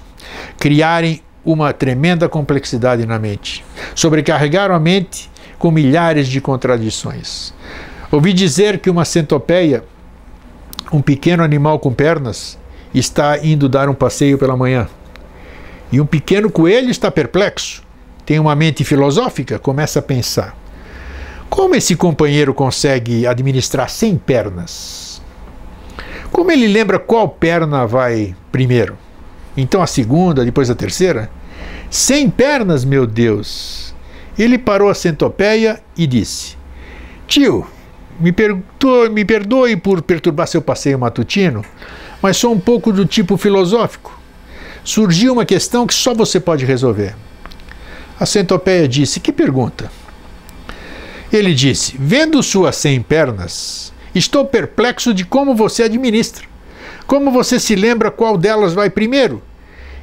Criarem 0.56 1.20
uma 1.44 1.72
tremenda 1.72 2.28
complexidade 2.28 3.04
na 3.04 3.18
mente. 3.18 3.64
Sobrecarregaram 3.92 4.72
a 4.72 4.78
mente 4.78 5.28
com 5.58 5.72
milhares 5.72 6.28
de 6.28 6.40
contradições. 6.40 7.52
Ouvi 8.12 8.32
dizer 8.32 8.78
que 8.78 8.88
uma 8.88 9.04
centopeia, 9.04 9.82
um 10.92 11.02
pequeno 11.02 11.42
animal 11.42 11.80
com 11.80 11.92
pernas, 11.92 12.56
está 12.94 13.44
indo 13.44 13.68
dar 13.68 13.88
um 13.88 13.94
passeio 13.94 14.38
pela 14.38 14.56
manhã. 14.56 14.86
E 15.90 16.00
um 16.00 16.06
pequeno 16.06 16.52
coelho 16.52 16.88
está 16.88 17.10
perplexo, 17.10 17.82
tem 18.24 18.38
uma 18.38 18.54
mente 18.54 18.84
filosófica, 18.84 19.58
começa 19.58 19.98
a 19.98 20.02
pensar. 20.02 20.56
Como 21.56 21.74
esse 21.74 21.96
companheiro 21.96 22.52
consegue 22.52 23.26
administrar 23.26 23.88
100 23.88 24.18
pernas? 24.18 25.22
Como 26.30 26.52
ele 26.52 26.68
lembra 26.68 26.98
qual 26.98 27.30
perna 27.30 27.86
vai 27.86 28.36
primeiro? 28.52 28.98
Então 29.56 29.80
a 29.80 29.86
segunda, 29.86 30.44
depois 30.44 30.68
a 30.68 30.74
terceira? 30.74 31.30
100 31.88 32.28
pernas, 32.28 32.84
meu 32.84 33.06
Deus! 33.06 33.94
Ele 34.38 34.58
parou 34.58 34.90
a 34.90 34.94
centopeia 34.94 35.80
e 35.96 36.06
disse: 36.06 36.58
Tio, 37.26 37.66
me 38.20 38.32
perdoe, 38.32 39.08
me 39.08 39.24
perdoe 39.24 39.78
por 39.78 40.02
perturbar 40.02 40.46
seu 40.46 40.60
passeio 40.60 40.98
matutino, 40.98 41.64
mas 42.20 42.36
sou 42.36 42.52
um 42.52 42.60
pouco 42.60 42.92
do 42.92 43.06
tipo 43.06 43.38
filosófico. 43.38 44.20
Surgiu 44.84 45.32
uma 45.32 45.46
questão 45.46 45.86
que 45.86 45.94
só 45.94 46.12
você 46.12 46.38
pode 46.38 46.66
resolver. 46.66 47.16
A 48.20 48.26
centopeia 48.26 48.86
disse: 48.86 49.20
Que 49.20 49.32
pergunta? 49.32 49.90
Ele 51.32 51.54
disse: 51.54 51.96
Vendo 51.98 52.42
suas 52.42 52.76
cem 52.76 53.00
pernas, 53.02 53.92
estou 54.14 54.44
perplexo 54.44 55.12
de 55.12 55.24
como 55.24 55.54
você 55.54 55.84
administra. 55.84 56.46
Como 57.06 57.30
você 57.30 57.60
se 57.60 57.76
lembra 57.76 58.10
qual 58.10 58.36
delas 58.36 58.74
vai 58.74 58.90
primeiro? 58.90 59.42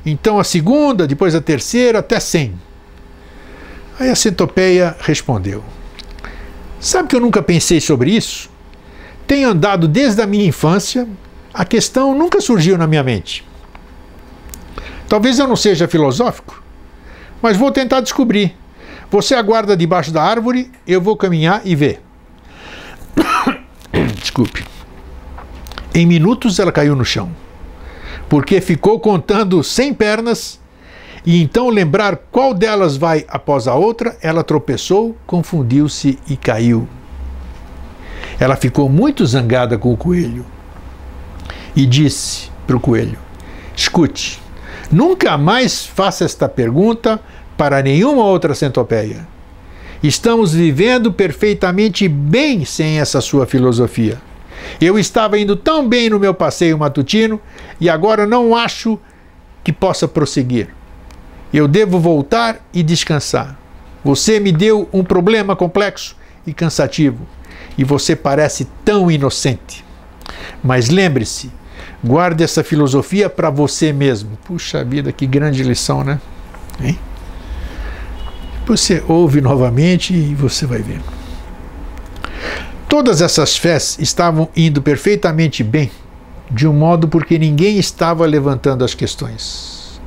Então 0.06 0.40
a 0.40 0.44
segunda, 0.44 1.08
depois 1.08 1.36
a 1.36 1.42
terceira, 1.42 2.00
até 2.00 2.20
cem. 2.20 2.54
Aí 4.00 4.10
a 4.10 4.16
centopeia 4.16 4.96
respondeu: 5.00 5.64
Sabe 6.80 7.08
que 7.08 7.16
eu 7.16 7.20
nunca 7.20 7.42
pensei 7.42 7.80
sobre 7.80 8.12
isso? 8.12 8.50
Tenho 9.26 9.50
andado 9.50 9.88
desde 9.88 10.22
a 10.22 10.28
minha 10.28 10.46
infância, 10.46 11.08
a 11.54 11.64
questão 11.64 12.14
nunca 12.14 12.42
surgiu 12.42 12.78
na 12.78 12.88
minha 12.88 13.04
mente. 13.04 13.46
Talvez 15.08 15.40
eu 15.40 15.48
não 15.48 15.56
seja 15.56 15.88
filosófico, 15.88 16.62
mas 17.42 17.56
vou 17.56 17.72
tentar 17.72 18.02
descobrir. 18.02 18.56
Você 19.14 19.36
aguarda 19.36 19.78
debaixo 19.78 20.12
da 20.12 20.24
árvore, 20.24 20.72
eu 20.88 21.00
vou 21.00 21.16
caminhar 21.16 21.62
e 21.64 21.76
ver. 21.76 22.02
Desculpe. 24.20 24.66
Em 25.94 26.04
minutos 26.08 26.58
ela 26.58 26.72
caiu 26.72 26.96
no 26.96 27.06
chão, 27.06 27.30
porque 28.28 28.60
ficou 28.60 29.00
contando 29.00 29.64
sem 29.64 29.94
pernas 29.94 30.60
e 31.24 31.44
então 31.44 31.70
lembrar 31.70 32.16
qual 32.32 32.56
delas 32.56 32.98
vai 32.98 33.24
após 33.28 33.68
a 33.68 33.76
outra, 33.76 34.18
ela 34.20 34.44
tropeçou, 34.44 35.16
confundiu-se 35.28 36.18
e 36.28 36.36
caiu. 36.36 36.88
Ela 38.40 38.56
ficou 38.56 38.90
muito 38.90 39.24
zangada 39.28 39.78
com 39.78 39.94
o 39.94 39.98
coelho 39.98 40.44
e 41.76 41.86
disse 41.86 42.50
para 42.66 42.78
o 42.78 42.80
coelho: 42.80 43.20
Escute, 43.76 44.42
nunca 44.92 45.38
mais 45.38 45.86
faça 45.86 46.26
esta 46.26 46.50
pergunta 46.50 47.22
para 47.58 47.82
nenhuma 47.82 48.24
outra 48.24 48.56
centopeia. 48.56 49.28
Estamos 50.02 50.54
vivendo 50.54 51.14
perfeitamente 51.14 52.08
bem 52.08 52.66
sem 52.66 53.00
essa 53.00 53.22
sua 53.22 53.46
filosofia. 53.46 54.22
Eu 54.80 54.98
estava 55.00 55.38
indo 55.38 55.56
tão 55.56 55.88
bem 55.88 56.10
no 56.10 56.20
meu 56.20 56.34
passeio 56.34 56.78
matutino 56.78 57.40
e 57.80 57.90
agora 57.90 58.28
não 58.28 58.56
acho 58.56 59.00
que 59.64 59.72
possa 59.72 60.08
prosseguir. 60.08 60.70
Eu 61.54 61.68
devo 61.68 62.00
voltar 62.00 62.60
e 62.74 62.84
descansar. 62.84 63.58
Você 64.04 64.40
me 64.40 64.52
deu 64.52 64.90
um 64.92 65.04
problema 65.04 65.56
complexo 65.56 66.18
e 66.46 66.54
cansativo 66.54 67.26
e 67.78 67.84
você 67.84 68.16
parece 68.16 68.68
tão 68.84 69.10
inocente. 69.10 69.86
Mas 70.62 70.90
lembre-se, 70.90 71.52
guarde 72.04 72.44
essa 72.44 72.64
filosofia 72.64 73.30
para 73.30 73.50
você 73.50 73.94
mesmo. 73.94 74.38
Puxa 74.44 74.84
vida, 74.84 75.12
que 75.12 75.26
grande 75.26 75.64
lição, 75.64 76.04
né? 76.04 76.20
Hein? 76.82 77.00
Você 78.66 79.04
ouve 79.08 79.42
novamente 79.42 80.14
e 80.14 80.34
você 80.34 80.66
vai 80.66 80.82
ver. 80.82 81.02
Todas 82.88 83.22
essas 83.22 83.58
fés 83.58 83.98
estavam 84.00 84.48
indo 84.56 84.82
perfeitamente 84.82 85.64
bem, 85.64 85.92
de 86.50 86.68
um 86.68 86.74
modo 86.74 87.08
porque 87.08 87.38
ninguém 87.38 87.78
estava 87.78 88.26
levantando 88.26 88.86
as 88.86 88.94
questões. 88.94 90.00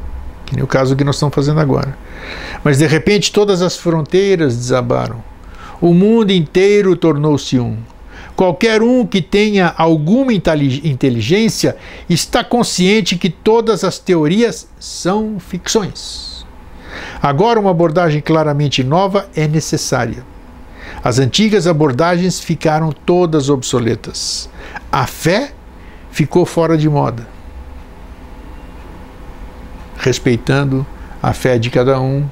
Que 0.47 0.55
nem 0.55 0.65
o 0.65 0.67
caso 0.69 0.97
que 0.97 1.05
nós 1.05 1.17
estamos 1.17 1.35
fazendo 1.35 1.61
agora. 1.61 1.99
Mas 2.63 2.79
de 2.79 2.87
repente 2.87 3.33
todas 3.33 3.61
as 3.61 3.77
fronteiras 3.77 4.57
desabaram. 4.57 5.23
O 5.81 5.93
mundo 5.93 6.31
inteiro 6.31 6.97
tornou-se 6.97 7.59
um. 7.59 7.77
Qualquer 8.35 8.83
um 8.83 9.07
que 9.07 9.21
tenha 9.21 9.75
alguma 9.77 10.33
inteligência 10.33 11.77
está 12.09 12.45
consciente 12.45 13.17
que 13.17 13.31
todas 13.31 13.83
as 13.83 13.99
teorias 13.99 14.69
são 14.79 15.39
ficções. 15.39 16.36
Agora, 17.23 17.59
uma 17.59 17.71
abordagem 17.71 18.21
claramente 18.21 18.85
nova 18.85 19.29
é 19.35 19.49
necessária 19.49 20.25
as 21.03 21.19
antigas 21.19 21.67
abordagens 21.67 22.41
ficaram 22.41 22.91
todas 22.91 23.49
obsoletas. 23.49 24.49
A 24.91 25.07
fé 25.07 25.53
ficou 26.11 26.45
fora 26.45 26.77
de 26.77 26.89
moda. 26.89 27.27
Respeitando 29.99 30.87
a 31.23 31.33
fé 31.33 31.59
de 31.59 31.71
cada 31.71 32.01
um, 32.01 32.29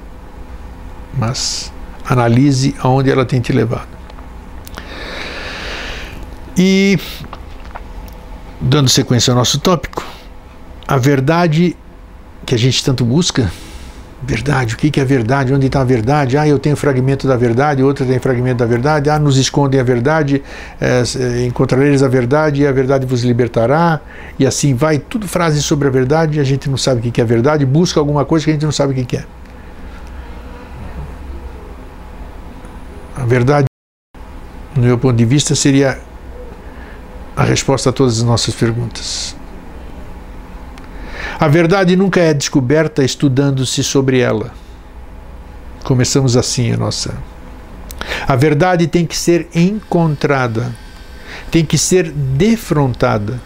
mas 1.17 1.71
analise 2.05 2.75
aonde 2.79 3.09
ela 3.09 3.25
tem 3.25 3.39
te 3.41 3.51
levado. 3.51 3.87
E, 6.57 6.97
dando 8.59 8.89
sequência 8.89 9.31
ao 9.31 9.37
nosso 9.37 9.59
tópico, 9.59 10.05
a 10.87 10.97
verdade 10.97 11.75
que 12.45 12.53
a 12.55 12.57
gente 12.57 12.83
tanto 12.83 13.03
busca 13.03 13.51
Verdade, 14.27 14.73
o 14.73 14.77
que 14.77 14.99
é 14.99 15.05
verdade? 15.05 15.53
Onde 15.53 15.67
está 15.67 15.81
a 15.81 15.83
verdade? 15.83 16.35
Ah, 16.35 16.47
eu 16.47 16.57
tenho 16.57 16.75
fragmento 16.75 17.27
da 17.27 17.37
verdade, 17.37 17.83
outro 17.83 18.03
tem 18.07 18.17
fragmento 18.17 18.57
da 18.57 18.65
verdade. 18.65 19.07
Ah, 19.07 19.19
nos 19.19 19.37
escondem 19.37 19.79
a 19.79 19.83
verdade, 19.83 20.41
é, 20.81 21.45
encontrareis 21.45 22.01
a 22.01 22.07
verdade 22.07 22.63
e 22.63 22.67
a 22.67 22.71
verdade 22.71 23.05
vos 23.05 23.23
libertará. 23.23 24.01
E 24.39 24.47
assim 24.47 24.73
vai, 24.73 24.97
tudo 24.97 25.27
frases 25.27 25.63
sobre 25.63 25.87
a 25.87 25.91
verdade, 25.91 26.39
a 26.39 26.43
gente 26.43 26.67
não 26.67 26.77
sabe 26.77 27.07
o 27.07 27.11
que 27.11 27.21
é 27.21 27.23
verdade, 27.23 27.67
busca 27.67 27.99
alguma 27.99 28.25
coisa 28.25 28.45
que 28.45 28.49
a 28.49 28.53
gente 28.53 28.65
não 28.65 28.71
sabe 28.71 28.99
o 28.99 29.05
que 29.05 29.15
é. 29.15 29.25
A 33.15 33.25
verdade, 33.25 33.67
no 34.75 34.81
meu 34.81 34.97
ponto 34.97 35.15
de 35.15 35.25
vista, 35.25 35.53
seria 35.53 35.99
a 37.35 37.43
resposta 37.43 37.91
a 37.91 37.93
todas 37.93 38.17
as 38.17 38.23
nossas 38.23 38.55
perguntas. 38.55 39.35
A 41.37 41.47
verdade 41.49 41.97
nunca 41.97 42.21
é 42.21 42.33
descoberta 42.33 43.03
estudando-se 43.03 43.83
sobre 43.83 44.19
ela. 44.19 44.53
Começamos 45.83 46.37
assim 46.37 46.71
a 46.71 46.77
nossa. 46.77 47.13
A 48.25 48.35
verdade 48.35 48.87
tem 48.87 49.05
que 49.05 49.17
ser 49.17 49.49
encontrada, 49.53 50.73
tem 51.51 51.65
que 51.65 51.77
ser 51.77 52.09
defrontada. 52.09 53.41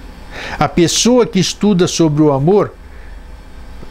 A 0.60 0.70
pessoa 0.70 1.26
que 1.26 1.40
estuda 1.40 1.88
sobre 1.88 2.22
o 2.22 2.32
amor, 2.32 2.74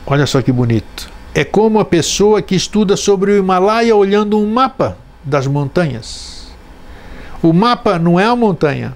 olha 0.06 0.26
só 0.26 0.40
que 0.40 0.52
bonito, 0.52 1.10
é 1.34 1.44
como 1.44 1.80
a 1.80 1.84
pessoa 1.84 2.40
que 2.40 2.54
estuda 2.54 2.96
sobre 2.96 3.32
o 3.32 3.38
Himalaia 3.38 3.96
olhando 3.96 4.38
um 4.38 4.50
mapa 4.50 4.96
das 5.24 5.46
montanhas. 5.46 6.52
O 7.42 7.52
mapa 7.52 7.98
não 7.98 8.18
é 8.18 8.24
a 8.24 8.36
montanha. 8.36 8.94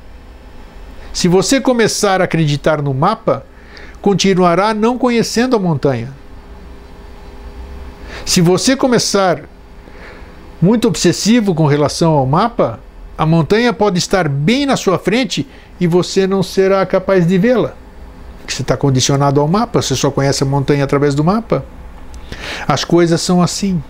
Se 1.12 1.28
você 1.28 1.60
começar 1.60 2.20
a 2.20 2.24
acreditar 2.24 2.80
no 2.80 2.94
mapa, 2.94 3.44
continuará 4.02 4.74
não 4.74 4.98
conhecendo 4.98 5.56
a 5.56 5.58
montanha. 5.58 6.10
Se 8.26 8.40
você 8.40 8.76
começar 8.76 9.44
muito 10.60 10.86
obsessivo 10.86 11.54
com 11.54 11.66
relação 11.66 12.12
ao 12.12 12.26
mapa, 12.26 12.80
a 13.16 13.24
montanha 13.24 13.72
pode 13.72 13.98
estar 13.98 14.28
bem 14.28 14.66
na 14.66 14.76
sua 14.76 14.98
frente 14.98 15.46
e 15.80 15.86
você 15.86 16.26
não 16.26 16.42
será 16.42 16.84
capaz 16.84 17.26
de 17.26 17.38
vê-la. 17.38 17.74
Você 18.46 18.62
está 18.62 18.76
condicionado 18.76 19.40
ao 19.40 19.48
mapa, 19.48 19.80
você 19.80 19.94
só 19.94 20.10
conhece 20.10 20.42
a 20.42 20.46
montanha 20.46 20.84
através 20.84 21.14
do 21.14 21.24
mapa. 21.24 21.64
As 22.66 22.84
coisas 22.84 23.20
são 23.20 23.40
assim. 23.40 23.82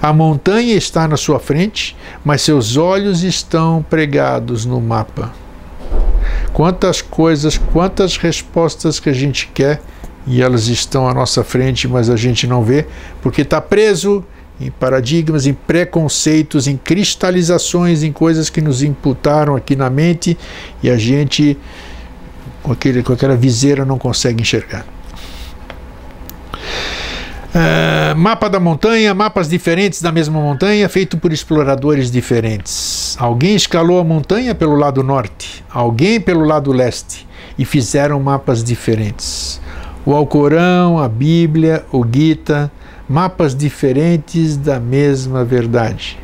A 0.00 0.12
montanha 0.12 0.74
está 0.74 1.08
na 1.08 1.16
sua 1.16 1.38
frente, 1.38 1.96
mas 2.24 2.42
seus 2.42 2.76
olhos 2.76 3.22
estão 3.22 3.84
pregados 3.88 4.64
no 4.64 4.80
mapa. 4.80 5.32
Quantas 6.52 7.00
coisas, 7.00 7.58
quantas 7.58 8.16
respostas 8.16 8.98
que 8.98 9.08
a 9.08 9.12
gente 9.12 9.48
quer 9.52 9.80
e 10.26 10.42
elas 10.42 10.68
estão 10.68 11.08
à 11.08 11.14
nossa 11.14 11.42
frente, 11.42 11.88
mas 11.88 12.10
a 12.10 12.16
gente 12.16 12.46
não 12.46 12.62
vê, 12.62 12.86
porque 13.22 13.42
está 13.42 13.60
preso 13.60 14.24
em 14.60 14.70
paradigmas, 14.70 15.46
em 15.46 15.54
preconceitos, 15.54 16.66
em 16.66 16.76
cristalizações, 16.76 18.02
em 18.02 18.12
coisas 18.12 18.50
que 18.50 18.60
nos 18.60 18.82
imputaram 18.82 19.54
aqui 19.54 19.76
na 19.76 19.88
mente 19.88 20.36
e 20.82 20.90
a 20.90 20.98
gente, 20.98 21.56
com, 22.62 22.72
aquele, 22.72 23.02
com 23.02 23.12
aquela 23.12 23.36
viseira, 23.36 23.84
não 23.84 23.98
consegue 23.98 24.42
enxergar. 24.42 24.84
Uh, 27.48 28.14
mapa 28.14 28.46
da 28.50 28.60
montanha, 28.60 29.14
mapas 29.14 29.48
diferentes 29.48 30.02
da 30.02 30.12
mesma 30.12 30.38
montanha, 30.38 30.86
feito 30.86 31.16
por 31.16 31.32
exploradores 31.32 32.10
diferentes. 32.10 33.16
Alguém 33.18 33.54
escalou 33.54 33.98
a 33.98 34.04
montanha 34.04 34.54
pelo 34.54 34.74
lado 34.74 35.02
norte, 35.02 35.64
alguém 35.70 36.20
pelo 36.20 36.44
lado 36.44 36.70
leste, 36.72 37.26
e 37.58 37.64
fizeram 37.64 38.20
mapas 38.20 38.62
diferentes. 38.62 39.62
O 40.04 40.14
Alcorão, 40.14 40.98
a 40.98 41.08
Bíblia, 41.08 41.86
o 41.90 42.04
Gita, 42.04 42.70
mapas 43.08 43.54
diferentes 43.54 44.58
da 44.58 44.78
mesma 44.78 45.42
verdade. 45.42 46.18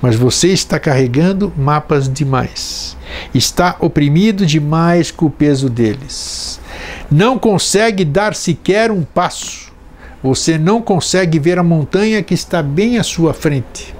Mas 0.00 0.14
você 0.14 0.48
está 0.48 0.78
carregando 0.78 1.52
mapas 1.56 2.08
demais. 2.08 2.96
Está 3.34 3.74
oprimido 3.80 4.46
demais 4.46 5.10
com 5.10 5.26
o 5.26 5.30
peso 5.30 5.68
deles. 5.68 6.60
Não 7.10 7.38
consegue 7.38 8.04
dar 8.04 8.34
sequer 8.36 8.92
um 8.92 9.02
passo 9.02 9.63
você 10.24 10.56
não 10.56 10.80
consegue 10.80 11.38
ver 11.38 11.58
a 11.58 11.62
montanha 11.62 12.22
que 12.22 12.32
está 12.32 12.62
bem 12.62 12.96
à 12.96 13.02
sua 13.02 13.34
frente. 13.34 13.94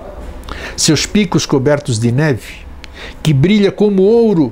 Seus 0.75 1.05
picos 1.05 1.45
cobertos 1.45 1.99
de 1.99 2.11
neve, 2.11 2.65
que 3.23 3.35
brilha 3.35 3.71
como 3.71 4.01
ouro 4.01 4.51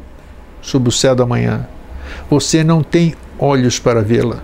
sob 0.60 0.90
o 0.90 0.92
céu 0.92 1.14
da 1.14 1.24
manhã. 1.24 1.66
Você 2.28 2.62
não 2.62 2.82
tem 2.82 3.14
olhos 3.38 3.78
para 3.78 4.02
vê-la. 4.02 4.42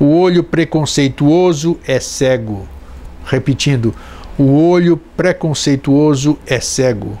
O 0.00 0.18
olho 0.18 0.42
preconceituoso 0.42 1.78
é 1.86 2.00
cego. 2.00 2.66
Repetindo, 3.24 3.94
o 4.36 4.68
olho 4.68 4.96
preconceituoso 4.96 6.36
é 6.44 6.58
cego. 6.58 7.16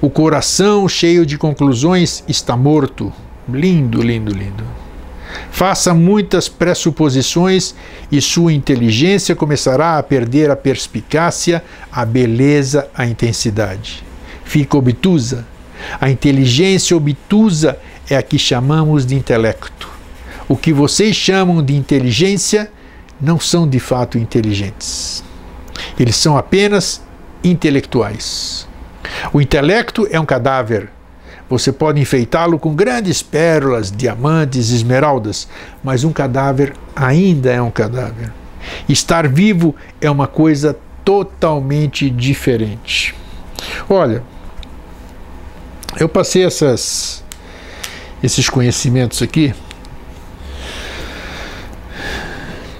O 0.00 0.08
coração 0.08 0.88
cheio 0.88 1.26
de 1.26 1.36
conclusões 1.36 2.24
está 2.26 2.56
morto. 2.56 3.12
Lindo, 3.46 4.00
lindo, 4.00 4.32
lindo. 4.32 4.83
Faça 5.50 5.94
muitas 5.94 6.48
pressuposições 6.48 7.74
e 8.10 8.20
sua 8.20 8.52
inteligência 8.52 9.36
começará 9.36 9.98
a 9.98 10.02
perder 10.02 10.50
a 10.50 10.56
perspicácia, 10.56 11.62
a 11.90 12.04
beleza, 12.04 12.88
a 12.94 13.06
intensidade. 13.06 14.02
Fica 14.44 14.76
obtusa. 14.76 15.46
A 16.00 16.10
inteligência 16.10 16.96
obtusa 16.96 17.78
é 18.08 18.16
a 18.16 18.22
que 18.22 18.38
chamamos 18.38 19.06
de 19.06 19.14
intelecto. 19.14 19.88
O 20.48 20.56
que 20.56 20.72
vocês 20.72 21.16
chamam 21.16 21.62
de 21.62 21.74
inteligência 21.74 22.70
não 23.20 23.40
são 23.40 23.68
de 23.68 23.78
fato 23.78 24.18
inteligentes. 24.18 25.24
Eles 25.98 26.16
são 26.16 26.36
apenas 26.36 27.00
intelectuais. 27.42 28.68
O 29.32 29.40
intelecto 29.40 30.06
é 30.10 30.18
um 30.18 30.26
cadáver 30.26 30.90
você 31.48 31.70
pode 31.70 32.00
enfeitá-lo 32.00 32.58
com 32.58 32.74
grandes 32.74 33.22
pérolas, 33.22 33.92
diamantes, 33.92 34.70
esmeraldas, 34.70 35.48
mas 35.82 36.04
um 36.04 36.12
cadáver 36.12 36.74
ainda 36.96 37.52
é 37.52 37.60
um 37.60 37.70
cadáver. 37.70 38.32
Estar 38.88 39.28
vivo 39.28 39.74
é 40.00 40.10
uma 40.10 40.26
coisa 40.26 40.76
totalmente 41.04 42.08
diferente. 42.08 43.14
Olha, 43.88 44.22
eu 45.98 46.08
passei 46.08 46.44
essas, 46.44 47.22
esses 48.22 48.48
conhecimentos 48.48 49.22
aqui, 49.22 49.54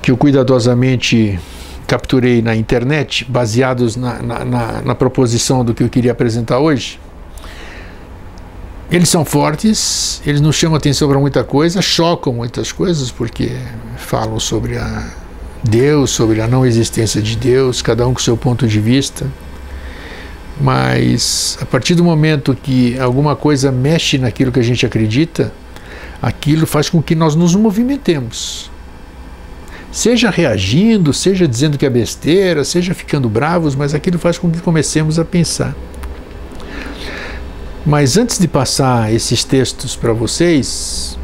que 0.01 0.11
eu 0.11 0.17
cuidadosamente 0.17 1.39
capturei 1.87 2.43
na 2.43 2.57
internet, 2.57 3.25
baseados 3.25 3.95
na, 3.95 4.23
na, 4.23 4.45
na, 4.45 4.83
na 4.83 4.95
proposição 4.95 5.65
do 5.65 5.75
que 5.75 5.83
eu 5.83 5.89
queria 5.89 6.12
apresentar 6.12 6.59
hoje. 6.59 6.99
Eles 8.91 9.09
são 9.09 9.24
fortes, 9.24 10.20
eles 10.26 10.41
não 10.41 10.53
chamam 10.53 10.76
atenção 10.76 11.09
para 11.09 11.18
muita 11.18 11.43
coisa, 11.43 11.80
chocam 11.80 12.32
muitas 12.32 12.70
coisas, 12.70 13.11
porque 13.11 13.51
falam 13.97 14.39
sobre 14.39 14.76
a 14.76 15.11
Deus, 15.62 16.11
sobre 16.11 16.41
a 16.41 16.47
não 16.47 16.66
existência 16.66 17.22
de 17.22 17.37
Deus, 17.37 17.80
cada 17.80 18.07
um 18.07 18.12
com 18.12 18.20
seu 18.20 18.37
ponto 18.37 18.68
de 18.68 18.78
vista. 18.78 19.26
Mas 20.61 21.59
a 21.61 21.64
partir 21.64 21.95
do 21.95 22.05
momento 22.05 22.55
que 22.55 22.99
alguma 22.99 23.35
coisa 23.35 23.72
mexe 23.72 24.18
naquilo 24.18 24.53
que 24.53 24.61
a 24.61 24.64
gente 24.64 24.85
acredita, 24.87 25.53
aquilo 26.22 26.66
faz 26.66 26.89
com 26.89 27.03
que 27.03 27.14
nós 27.14 27.35
nos 27.35 27.55
movimentemos. 27.55 28.70
Seja 29.91 30.28
reagindo, 30.28 31.12
seja 31.12 31.49
dizendo 31.49 31.78
que 31.78 31.87
é 31.87 31.91
besteira, 31.91 32.64
seja 32.64 32.95
ficando 32.95 33.28
bravos, 33.28 33.74
mas 33.74 33.95
aquilo 33.95 34.18
faz 34.18 34.37
com 34.37 34.51
que 34.51 34.61
comecemos 34.61 35.18
a 35.18 35.24
pensar. 35.24 35.74
Mas 37.87 38.16
antes 38.16 38.39
de 38.39 38.49
passar 38.49 39.12
esses 39.12 39.45
textos 39.45 39.95
para 39.95 40.12
vocês, 40.12 41.18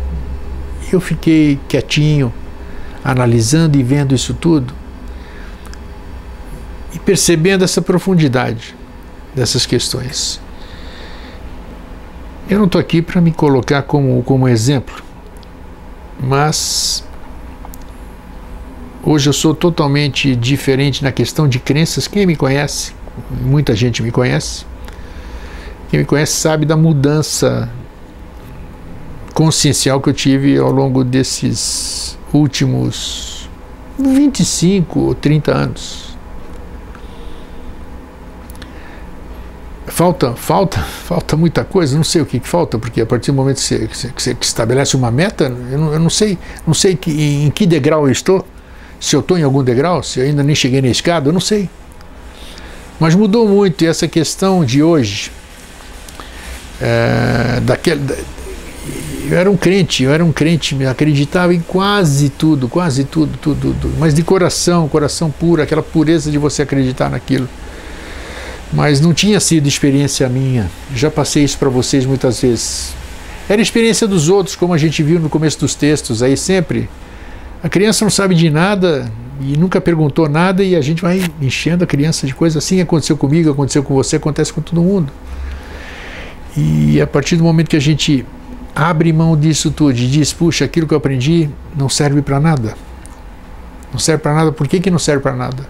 eu 0.93 1.01
fiquei 1.01 1.59
quietinho, 1.67 2.33
analisando 3.03 3.79
e 3.79 3.83
vendo 3.83 4.15
isso 4.15 4.35
tudo 4.35 4.75
e 6.93 6.99
percebendo 6.99 7.65
essa 7.65 7.81
profundidade 7.81 8.75
dessas 9.35 9.65
questões. 9.65 10.41
Eu 12.49 12.59
não 12.59 12.67
estou 12.67 12.81
aqui 12.81 13.01
para 13.01 13.21
me 13.21 13.33
colocar 13.33 13.83
como, 13.83 14.23
como 14.25 14.49
exemplo, 14.49 15.03
mas 16.21 17.03
hoje 19.03 19.29
eu 19.29 19.33
sou 19.33 19.55
totalmente 19.55 20.35
diferente 20.37 21.03
na 21.03 21.13
questão 21.13 21.49
de 21.49 21.59
crenças. 21.59 22.07
Quem 22.07 22.27
me 22.27 22.37
conhece, 22.37 22.93
muita 23.31 23.75
gente 23.75 24.03
me 24.03 24.11
conhece, 24.11 24.67
quem 25.91 26.01
me 26.01 26.07
conhece 26.07 26.33
sabe 26.33 26.65
da 26.65 26.77
mudança 26.77 27.69
consciencial 29.35 30.01
que 30.01 30.09
eu 30.09 30.15
tive 30.15 30.57
ao 30.59 30.71
longo 30.71 31.03
desses 31.03 32.17
últimos 32.33 33.51
25 33.99 35.01
ou 35.01 35.15
30 35.15 35.53
anos. 35.53 36.11
falta, 40.01 40.35
falta, 40.35 40.81
falta 41.05 41.37
muita 41.37 41.63
coisa, 41.63 41.95
não 41.95 42.05
sei 42.05 42.23
o 42.23 42.27
que, 42.27 42.41
que 42.41 42.49
falta, 42.49 42.79
porque 42.79 43.03
a 43.03 43.07
partir 43.07 43.33
do 43.33 43.35
momento 43.35 43.57
que 43.57 43.63
você, 43.63 44.11
que 44.15 44.23
você, 44.23 44.37
estabelece 44.41 44.97
uma 44.97 45.11
meta, 45.11 45.45
eu 45.71 45.79
não, 45.79 45.93
eu 45.93 46.01
não 46.01 46.09
sei, 46.09 46.39
não 46.67 46.73
sei 46.73 46.97
que, 46.97 47.11
em 47.45 47.51
que 47.51 47.67
degrau 47.67 48.07
eu 48.07 48.13
estou, 48.13 48.47
se 48.99 49.15
eu 49.15 49.21
estou 49.21 49.39
em 49.39 49.43
algum 49.43 49.63
degrau, 49.63 50.03
se 50.03 50.21
eu 50.21 50.25
ainda 50.25 50.43
nem 50.43 50.55
cheguei 50.55 50.81
na 50.81 50.89
escada, 50.89 51.29
eu 51.29 51.33
não 51.33 51.41
sei. 51.41 51.69
Mas 52.99 53.15
mudou 53.15 53.47
muito 53.47 53.83
e 53.85 53.87
essa 53.87 54.09
questão 54.09 54.65
de 54.65 54.83
hoje, 54.83 55.31
é, 56.81 57.61
daquele, 57.61 58.01
eu 59.31 59.39
era 59.39 59.51
um 59.51 59.57
crente, 59.57 60.05
eu 60.05 60.13
era 60.13 60.25
um 60.25 60.33
crente, 60.33 60.77
acreditava 60.87 61.55
em 61.55 61.61
quase 61.61 62.29
tudo, 62.31 62.69
quase 62.69 63.05
tudo, 63.05 63.39
tudo, 63.39 63.75
tudo, 63.81 63.95
mas 63.99 64.15
de 64.15 64.23
coração, 64.23 64.89
coração 64.89 65.31
puro, 65.31 65.63
aquela 65.63 65.83
pureza 65.83 66.31
de 66.31 66.39
você 66.39 66.63
acreditar 66.63 67.11
naquilo 67.11 67.49
mas 68.73 69.01
não 69.01 69.13
tinha 69.13 69.41
sido 69.41 69.67
experiência 69.67 70.29
minha. 70.29 70.71
Já 70.95 71.11
passei 71.11 71.45
isso 71.45 71.59
para 71.59 71.69
vocês 71.69 72.07
muitas 72.07 72.41
vezes. 72.41 72.95
Era 73.49 73.61
experiência 73.61 74.07
dos 74.07 74.29
outros, 74.29 74.55
como 74.55 74.73
a 74.73 74.79
gente 74.79 75.03
viu 75.03 75.19
no 75.19 75.29
começo 75.29 75.59
dos 75.59 75.75
textos, 75.75 76.23
aí 76.23 76.37
sempre. 76.37 76.89
A 77.63 77.69
criança 77.69 78.05
não 78.05 78.11
sabe 78.11 78.35
de 78.35 78.49
nada 78.49 79.11
e 79.41 79.57
nunca 79.57 79.81
perguntou 79.81 80.29
nada 80.29 80.63
e 80.63 80.77
a 80.77 80.81
gente 80.81 81.03
vai 81.03 81.23
enchendo 81.43 81.83
a 81.83 81.87
criança 81.87 82.27
de 82.27 82.35
coisas 82.35 82.63
assim. 82.63 82.81
Aconteceu 82.81 83.17
comigo, 83.17 83.51
aconteceu 83.51 83.83
com 83.83 83.95
você, 83.95 84.17
acontece 84.17 84.53
com 84.53 84.61
todo 84.61 84.81
mundo. 84.81 85.13
E 86.61 87.01
a 87.01 87.07
partir 87.07 87.37
do 87.37 87.45
momento 87.45 87.71
que 87.71 87.77
a 87.77 87.81
gente 87.81 88.27
abre 88.75 89.13
mão 89.13 89.35
disso 89.35 89.71
tudo 89.71 89.93
e 89.93 90.07
diz, 90.07 90.33
puxa, 90.33 90.67
aquilo 90.67 90.87
que 90.87 90.93
eu 90.93 90.99
aprendi 90.99 91.49
não 91.75 91.89
serve 91.89 92.21
para 92.21 92.39
nada. 92.39 92.75
Não 93.91 93.99
serve 93.99 94.23
para 94.23 94.35
nada. 94.35 94.53
Por 94.53 94.69
que, 94.69 94.79
que 94.79 94.91
não 94.91 94.99
serve 94.99 95.23
para 95.23 95.35
nada? 95.35 95.67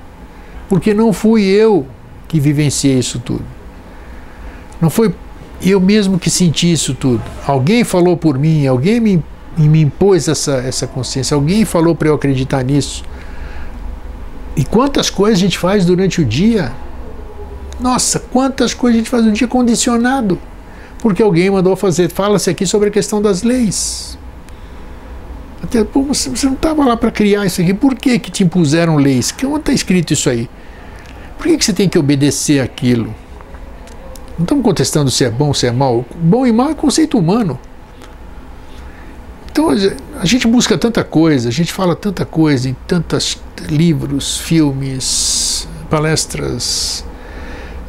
Porque 0.68 0.92
não 0.92 1.12
fui 1.12 1.44
eu 1.44 1.86
que 2.26 2.40
vivenciei 2.40 2.98
isso 2.98 3.20
tudo. 3.20 3.44
Não 4.80 4.90
foi 4.90 5.14
eu 5.62 5.80
mesmo 5.80 6.18
que 6.18 6.28
senti 6.28 6.72
isso 6.72 6.94
tudo. 6.94 7.22
Alguém 7.46 7.84
falou 7.84 8.16
por 8.16 8.36
mim, 8.36 8.66
alguém 8.66 8.98
me, 8.98 9.22
me 9.56 9.82
impôs 9.82 10.26
essa, 10.26 10.54
essa 10.56 10.86
consciência, 10.86 11.34
alguém 11.34 11.64
falou 11.64 11.94
para 11.94 12.08
eu 12.08 12.14
acreditar 12.14 12.64
nisso. 12.64 13.04
E 14.56 14.64
quantas 14.64 15.08
coisas 15.08 15.38
a 15.38 15.40
gente 15.40 15.58
faz 15.58 15.84
durante 15.84 16.20
o 16.20 16.24
dia? 16.24 16.72
Nossa, 17.78 18.18
quantas 18.18 18.74
coisas 18.74 18.96
a 18.96 18.98
gente 18.98 19.10
faz 19.10 19.24
no 19.24 19.32
dia 19.32 19.46
condicionado. 19.46 20.38
Porque 21.00 21.22
alguém 21.22 21.50
mandou 21.50 21.74
fazer. 21.76 22.10
Fala-se 22.10 22.50
aqui 22.50 22.66
sobre 22.66 22.88
a 22.88 22.90
questão 22.90 23.20
das 23.20 23.42
leis. 23.42 24.18
Até, 25.62 25.84
pô, 25.84 26.02
você, 26.02 26.30
não 26.46 26.54
estava 26.54 26.84
lá 26.84 26.96
para 26.96 27.10
criar 27.10 27.46
isso 27.46 27.60
aqui. 27.60 27.74
Por 27.74 27.94
que, 27.94 28.18
que 28.18 28.30
te 28.30 28.42
impuseram 28.42 28.96
leis? 28.96 29.34
Onde 29.44 29.60
está 29.60 29.72
escrito 29.72 30.12
isso 30.12 30.28
aí? 30.28 30.48
Por 31.38 31.46
que, 31.46 31.56
que 31.56 31.64
você 31.64 31.72
tem 31.72 31.88
que 31.88 31.98
obedecer 31.98 32.60
aquilo? 32.60 33.14
Não 34.36 34.44
estamos 34.44 34.64
contestando 34.64 35.10
se 35.10 35.24
é 35.24 35.30
bom 35.30 35.48
ou 35.48 35.54
se 35.54 35.66
é 35.66 35.70
mal. 35.70 36.04
Bom 36.16 36.46
e 36.46 36.52
mal 36.52 36.70
é 36.70 36.74
conceito 36.74 37.18
humano. 37.18 37.58
Então 39.50 39.68
a 40.20 40.24
gente 40.24 40.46
busca 40.46 40.78
tanta 40.78 41.02
coisa, 41.02 41.48
a 41.48 41.52
gente 41.52 41.72
fala 41.72 41.96
tanta 41.96 42.24
coisa 42.24 42.68
em 42.68 42.76
tantos 42.86 43.38
livros, 43.68 44.38
filmes, 44.38 45.68
palestras, 45.90 47.04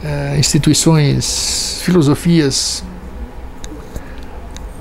eh, 0.04 0.36
instituições, 0.38 1.82
filosofias. 1.84 2.84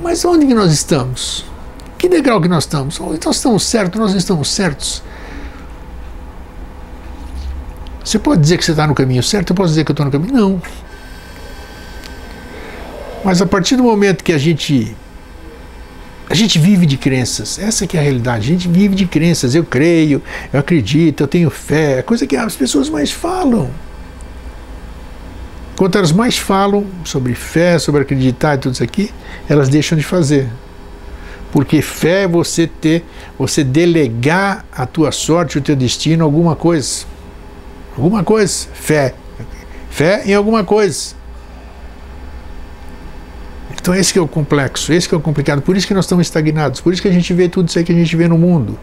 Mas 0.01 0.24
onde 0.24 0.46
que 0.46 0.55
nós 0.55 0.72
estamos? 0.72 1.44
Que 1.98 2.09
degrau 2.09 2.40
que 2.40 2.48
nós 2.48 2.64
estamos? 2.64 2.98
Nós 2.98 3.36
estamos 3.36 3.62
certos, 3.62 4.01
nós 4.01 4.12
não 4.12 4.18
estamos 4.18 4.51
certos. 4.51 5.03
Você 8.03 8.18
pode 8.18 8.40
dizer 8.40 8.57
que 8.57 8.64
você 8.64 8.70
está 8.70 8.86
no 8.86 8.94
caminho 8.94 9.22
certo, 9.22 9.51
eu 9.51 9.55
posso 9.55 9.68
dizer 9.68 9.84
que 9.84 9.90
eu 9.90 9.92
estou 9.92 10.07
no 10.07 10.11
caminho. 10.11 10.32
Não. 10.32 10.62
Mas 13.22 13.42
a 13.42 13.46
partir 13.46 13.76
do 13.76 13.82
momento 13.82 14.24
que 14.24 14.32
a 14.32 14.38
gente. 14.38 14.96
A 16.28 16.34
gente 16.34 16.61
vive 16.61 16.86
de 16.86 16.96
crenças, 16.96 17.59
essa 17.59 17.86
que 17.88 17.96
é 17.96 18.01
a 18.01 18.03
realidade. 18.03 18.44
A 18.44 18.53
gente 18.53 18.68
vive 18.68 18.94
de 18.94 19.05
crenças. 19.05 19.55
Eu 19.55 19.64
creio, 19.64 20.22
eu 20.53 20.61
acredito, 20.61 21.24
eu 21.24 21.28
tenho 21.28 21.51
fé. 21.51 21.98
É 21.98 22.03
coisa 22.03 22.24
que 22.26 22.36
as 22.36 22.55
pessoas 22.55 22.88
mais 22.88 23.11
falam. 23.11 23.68
Quanto 25.81 25.97
elas 25.97 26.12
mais 26.12 26.37
falam 26.37 26.85
sobre 27.07 27.35
fé, 27.35 27.78
sobre 27.78 28.03
acreditar 28.03 28.55
e 28.55 28.59
tudo 28.59 28.74
isso 28.74 28.85
aqui, 28.85 29.11
elas 29.49 29.70
deixam 29.70 29.97
de 29.97 30.05
fazer. 30.05 30.47
Porque 31.51 31.81
fé 31.81 32.24
é 32.24 32.28
você 32.28 32.66
ter, 32.66 33.03
você 33.39 33.64
delegar 33.64 34.66
a 34.70 34.85
tua 34.85 35.11
sorte, 35.11 35.57
o 35.57 35.61
teu 35.62 35.74
destino, 35.74 36.22
alguma 36.22 36.55
coisa. 36.55 37.07
Alguma 37.97 38.22
coisa. 38.22 38.68
Fé. 38.74 39.14
Fé 39.89 40.22
em 40.26 40.35
alguma 40.35 40.62
coisa. 40.64 41.14
Então 43.72 43.95
esse 43.95 44.18
é 44.18 44.20
o 44.20 44.28
complexo, 44.28 44.93
esse 44.93 45.14
é 45.14 45.16
o 45.16 45.20
complicado. 45.20 45.62
Por 45.62 45.78
isso 45.78 45.87
que 45.87 45.95
nós 45.95 46.05
estamos 46.05 46.26
estagnados, 46.26 46.83
por 46.83 46.93
isso 46.93 47.01
que 47.01 47.09
a 47.09 47.12
gente 47.12 47.33
vê 47.33 47.49
tudo 47.49 47.70
isso 47.70 47.78
aí 47.78 47.85
que 47.87 47.93
a 47.93 47.95
gente 47.95 48.14
vê 48.14 48.28
no 48.28 48.37
mundo. 48.37 48.78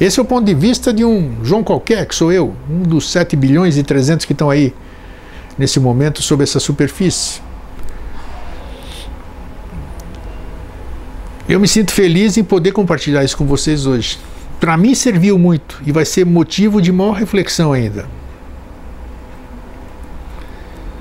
Esse 0.00 0.18
é 0.18 0.22
o 0.22 0.24
ponto 0.24 0.46
de 0.46 0.54
vista 0.54 0.90
de 0.90 1.04
um 1.04 1.44
João 1.44 1.62
qualquer, 1.62 2.06
que 2.06 2.14
sou 2.14 2.32
eu, 2.32 2.56
um 2.70 2.80
dos 2.82 3.12
7 3.12 3.36
bilhões 3.36 3.76
e 3.76 3.82
300 3.82 4.24
que 4.24 4.32
estão 4.32 4.48
aí 4.48 4.72
nesse 5.58 5.80
momento 5.80 6.22
sobre 6.22 6.44
essa 6.44 6.60
superfície. 6.60 7.40
Eu 11.48 11.58
me 11.58 11.66
sinto 11.66 11.92
feliz 11.92 12.36
em 12.36 12.44
poder 12.44 12.72
compartilhar 12.72 13.24
isso 13.24 13.36
com 13.36 13.46
vocês 13.46 13.86
hoje 13.86 14.18
para 14.60 14.76
mim 14.76 14.94
serviu 14.94 15.38
muito 15.38 15.80
e 15.86 15.92
vai 15.92 16.04
ser 16.04 16.26
motivo 16.26 16.82
de 16.82 16.90
maior 16.90 17.12
reflexão 17.12 17.72
ainda. 17.72 18.06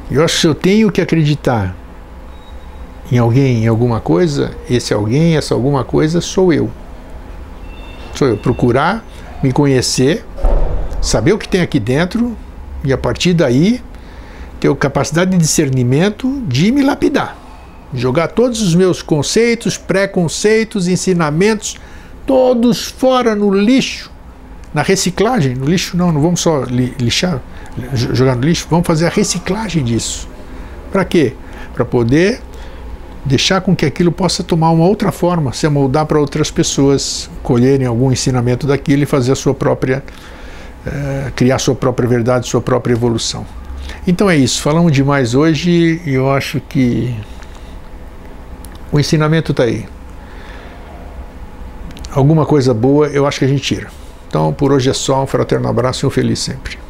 Eu 0.10 0.24
acho 0.24 0.40
que 0.40 0.48
eu 0.48 0.56
tenho 0.56 0.92
que 0.92 1.02
acreditar 1.02 1.76
em 3.12 3.18
alguém, 3.18 3.64
em 3.64 3.68
alguma 3.68 4.00
coisa, 4.00 4.52
esse 4.70 4.94
alguém, 4.94 5.36
essa 5.36 5.54
alguma 5.54 5.84
coisa 5.84 6.22
sou 6.22 6.54
eu. 6.54 6.70
Sou 8.14 8.28
eu. 8.28 8.38
Procurar 8.38 9.04
me 9.42 9.52
conhecer, 9.52 10.26
saber 11.02 11.34
o 11.34 11.38
que 11.38 11.48
tem 11.48 11.62
aqui 11.62 11.80
dentro 11.80 12.38
e 12.84 12.94
a 12.94 12.98
partir 12.98 13.34
daí 13.34 13.82
ter 14.60 14.74
capacidade 14.76 15.32
de 15.32 15.38
discernimento 15.38 16.42
de 16.48 16.72
me 16.72 16.84
lapidar. 16.84 17.38
Jogar 17.94 18.28
todos 18.30 18.62
os 18.62 18.76
meus 18.76 19.02
conceitos, 19.02 19.78
preconceitos, 19.78 20.88
ensinamentos 20.88 21.78
todos 22.28 22.86
fora 22.86 23.34
no 23.34 23.50
lixo, 23.50 24.12
na 24.74 24.84
reciclagem. 24.84 25.56
No 25.56 25.66
lixo 25.66 25.96
não, 25.96 26.12
não 26.12 26.22
vamos 26.22 26.42
só 26.42 26.64
lixar, 27.00 27.42
jogar 27.94 28.36
no 28.36 28.44
lixo, 28.44 28.68
vamos 28.70 28.86
fazer 28.86 29.08
a 29.08 29.10
reciclagem 29.10 29.84
disso. 29.84 30.28
Para 30.92 31.06
quê? 31.06 31.34
Para 31.74 31.86
poder 31.86 32.42
deixar 33.24 33.62
com 33.62 33.76
que 33.76 33.86
aquilo 33.86 34.12
possa 34.12 34.44
tomar 34.44 34.72
uma 34.72 34.86
outra 34.86 35.12
forma, 35.12 35.54
se 35.54 35.66
amoldar 35.66 36.06
para 36.06 36.20
outras 36.20 36.52
pessoas 36.52 37.30
colherem 37.44 37.88
algum 37.88 38.12
ensinamento 38.12 38.68
daquilo 38.68 39.04
e 39.04 39.06
fazer 39.06 39.32
a 39.32 39.36
sua 39.36 39.54
própria, 39.54 40.04
eh, 40.86 41.32
criar 41.36 41.56
a 41.56 41.60
sua 41.60 41.76
própria 41.76 42.08
verdade, 42.08 42.48
sua 42.48 42.62
própria 42.62 42.94
evolução. 42.94 43.46
Então 44.08 44.30
é 44.30 44.38
isso, 44.38 44.62
falamos 44.62 44.94
demais 44.94 45.36
hoje 45.36 46.02
e 46.06 46.14
eu 46.14 46.32
acho 46.32 46.62
que 46.62 47.14
o 48.90 48.98
ensinamento 48.98 49.52
está 49.52 49.66
aí 49.66 49.86
alguma 52.10 52.46
coisa 52.46 52.74
boa 52.74 53.08
eu 53.08 53.28
acho 53.28 53.38
que 53.40 53.46
a 53.46 53.48
gente 53.50 53.62
tira. 53.62 53.90
Então 54.30 54.54
por 54.54 54.72
hoje 54.72 54.90
é 54.90 54.94
só, 54.94 55.24
um 55.24 55.28
fraterno 55.28 55.68
abraço 55.68 56.06
e 56.06 56.08
um 56.08 56.10
feliz 56.10 56.40
sempre. 56.40 56.87